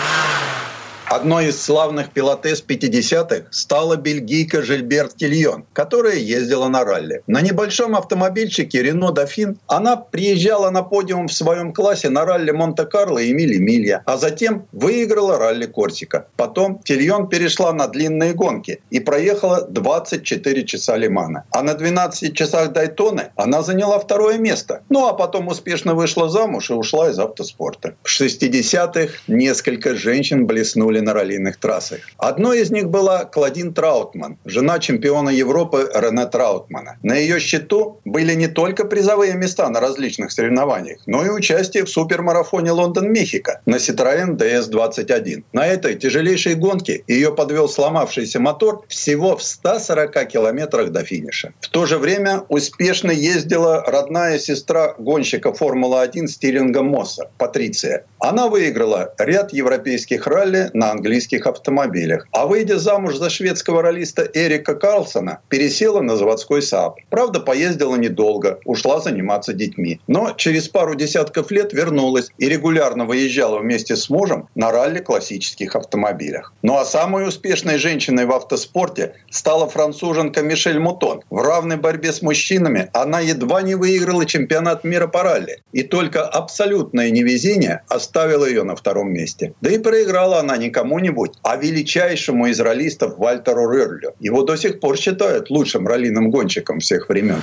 [1.12, 7.22] Одной из славных пилотес 50-х стала бельгийка Жильберт Тильон, которая ездила на ралли.
[7.28, 13.18] На небольшом автомобильчике Рено Дофин она приезжала на подиум в своем классе на ралли Монте-Карло
[13.18, 16.28] и Мили-Милья, а затем выиграла ралли Корсика.
[16.38, 21.44] Потом Тильон перешла на длинные гонки и проехала 24 часа Лимана.
[21.52, 24.84] А на 12 часах Дайтоны она заняла второе место.
[24.88, 27.96] Ну а потом успешно вышла замуж и ушла из автоспорта.
[28.02, 32.00] В 60-х несколько женщин блеснули на раллийных трассах.
[32.18, 36.98] Одной из них была Клодин Траутман, жена чемпиона Европы Рене Траутмана.
[37.04, 41.90] На ее счету были не только призовые места на различных соревнованиях, но и участие в
[41.90, 45.44] супермарафоне Лондон-Мехико на Citroën DS-21.
[45.54, 51.54] На этой тяжелейшей гонке ее подвел сломавшийся мотор всего в 140 километрах до финиша.
[51.62, 58.06] В то же время успешно ездила родная сестра гонщика Формулы-1 Стирлинга Мосса, Патриция.
[58.20, 62.28] Она выиграла ряд европейских ралли на английских автомобилях.
[62.32, 67.00] А выйдя замуж за шведского раллиста Эрика Карлсона, пересела на заводской Saab.
[67.10, 70.00] Правда, поездила недолго, ушла заниматься детьми.
[70.08, 75.76] Но через пару десятков лет вернулась и регулярно выезжала вместе с мужем на ралли классических
[75.76, 76.54] автомобилях.
[76.62, 81.22] Ну а самой успешной женщиной в автоспорте стала француженка Мишель Мутон.
[81.30, 85.62] В равной борьбе с мужчинами она едва не выиграла чемпионат мира по ралли.
[85.72, 89.54] И только абсолютное невезение оставило ее на втором месте.
[89.62, 94.14] Да и проиграла она не кому-нибудь, а величайшему из раллистов Вальтеру Рерлю.
[94.20, 97.42] Его до сих пор считают лучшим раллиным гонщиком всех времен.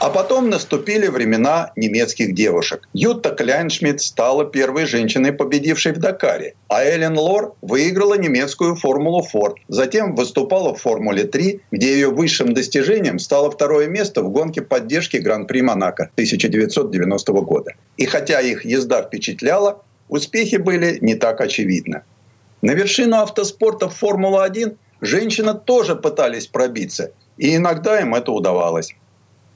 [0.00, 2.88] А потом наступили времена немецких девушек.
[2.94, 6.54] Ютта Кляйншмидт стала первой женщиной, победившей в Дакаре.
[6.68, 9.56] А Эллен Лор выиграла немецкую формулу Форд.
[9.68, 15.16] Затем выступала в Формуле 3, где ее высшим достижением стало второе место в гонке поддержки
[15.16, 17.72] Гран-при Монако 1990 года.
[17.96, 22.02] И хотя их езда впечатляла, успехи были не так очевидны.
[22.62, 28.94] На вершину автоспорта в Формулу-1 женщины тоже пытались пробиться, и иногда им это удавалось.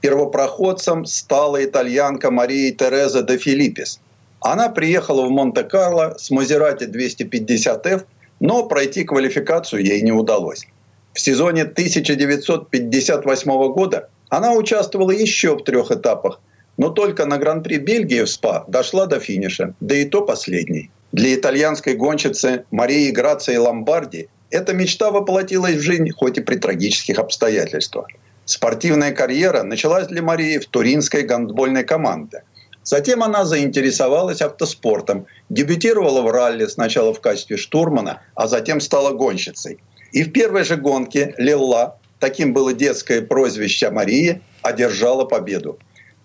[0.01, 4.01] Первопроходцем стала итальянка Мария Тереза де Филиппис.
[4.41, 8.05] Она приехала в Монте-Карло с Мазерати 250F,
[8.41, 10.67] но пройти квалификацию ей не удалось.
[11.13, 16.41] В сезоне 1958 года она участвовала еще в трех этапах,
[16.77, 20.91] но только на Гран-при Бельгии в СПА дошла до финиша, да и то последней.
[21.13, 27.19] Для итальянской гонщицы Марии Грации Ломбарди эта мечта воплотилась в жизнь, хоть и при трагических
[27.19, 28.07] обстоятельствах.
[28.45, 32.43] Спортивная карьера началась для Марии в туринской гандбольной команде.
[32.83, 39.79] Затем она заинтересовалась автоспортом, дебютировала в ралли сначала в качестве штурмана, а затем стала гонщицей.
[40.13, 45.79] И в первой же гонке Лилла, таким было детское прозвище Марии, одержала победу.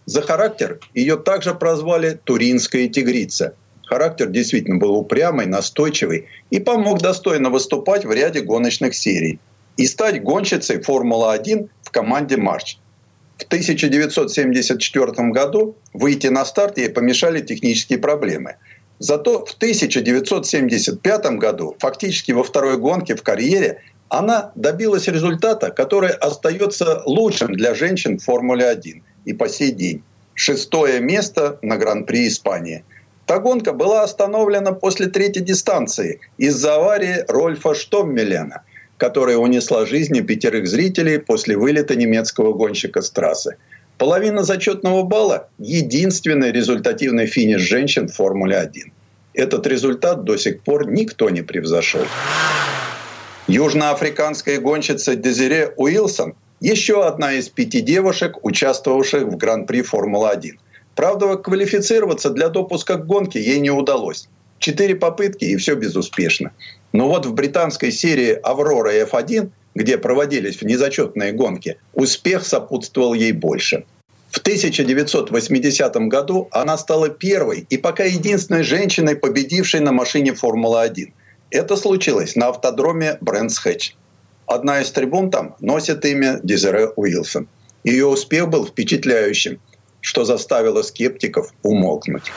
[0.08, 3.56] За характер ее также прозвали «Туринская тигрица».
[3.86, 9.42] Характер действительно был упрямый, настойчивый и помог достойно выступать в ряде гоночных серий
[9.76, 12.78] и стать гонщицей Формулы-1 в команде «Марч».
[13.38, 18.56] В 1974 году выйти на старт ей помешали технические проблемы.
[19.00, 27.04] Зато в 1975 году, фактически во второй гонке в карьере, она добилась результата, который остается
[27.06, 30.02] лучшим для женщин в Формуле-1 и по сей день.
[30.34, 32.84] Шестое место на Гран-при Испании.
[33.26, 38.64] Та гонка была остановлена после третьей дистанции из-за аварии Рольфа Штоммелена–
[38.98, 43.58] которая унесла жизни пятерых зрителей после вылета немецкого гонщика с трассы.
[43.98, 48.92] Половина зачетного балла– единственный результативный финиш женщин в Формуле-1.
[49.34, 52.06] Этот результат до сих пор никто не превзошел.
[53.48, 60.54] Южноафриканская гонщица Дезире Уилсон– еще одна из пяти девушек, участвовавших в Гран-при Формулы-1.
[60.96, 64.28] Правда, квалифицироваться для допуска к гонке ей не удалось.
[64.60, 66.52] Четыре попытки и все безуспешно.
[66.94, 73.86] Но вот в британской серии «Аврора F1», где проводились внезачетные гонки, успех сопутствовал ей больше.
[74.32, 81.14] В 1980 году она стала первой и пока единственной женщиной, победившей на машине Формула-1.
[81.52, 83.94] Это случилось на автодроме Брэнс Хэтч.
[84.48, 87.50] Одна из трибун там носит имя Дезире Уилсон.
[87.84, 89.60] Ее успех был впечатляющим,
[90.00, 92.32] что заставило скептиков умолкнуть.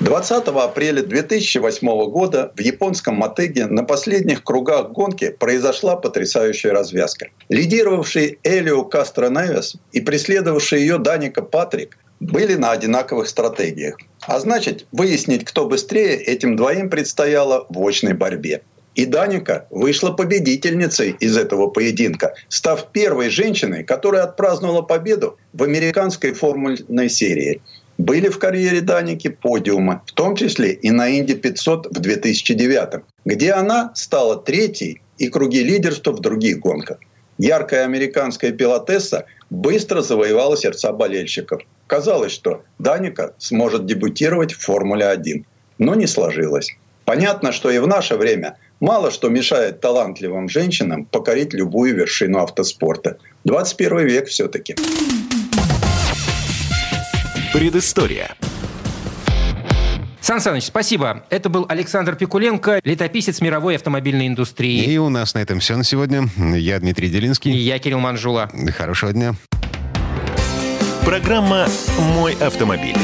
[0.00, 7.28] 20 апреля 2008 года в японском Матеге на последних кругах гонки произошла потрясающая развязка.
[7.50, 13.98] Лидировавший Элио Кастро Невес и преследовавший ее Даника Патрик были на одинаковых стратегиях.
[14.22, 18.62] А значит, выяснить, кто быстрее, этим двоим предстояло в очной борьбе.
[18.94, 26.32] И Даника вышла победительницей из этого поединка, став первой женщиной, которая отпраздновала победу в американской
[26.32, 27.60] формульной серии–
[28.00, 33.52] были в карьере Даники подиумы, в том числе и на Инди 500 в 2009, где
[33.52, 36.98] она стала третьей и круги лидерства в других гонках.
[37.36, 41.62] Яркая американская пилотесса быстро завоевала сердца болельщиков.
[41.86, 45.44] Казалось, что Даника сможет дебютировать в Формуле-1,
[45.78, 46.70] но не сложилось.
[47.04, 53.18] Понятно, что и в наше время мало что мешает талантливым женщинам покорить любую вершину автоспорта.
[53.44, 54.74] 21 век все-таки.
[57.52, 58.34] Предыстория.
[60.20, 61.24] Сан Саныч, спасибо.
[61.30, 64.84] Это был Александр Пикуленко, летописец мировой автомобильной индустрии.
[64.84, 66.28] И у нас на этом все на сегодня.
[66.36, 67.52] Я Дмитрий Делинский.
[67.52, 68.50] И я Кирилл Манжула.
[68.76, 69.34] Хорошего дня.
[71.04, 71.66] Программа
[72.14, 72.96] «Мой автомобиль».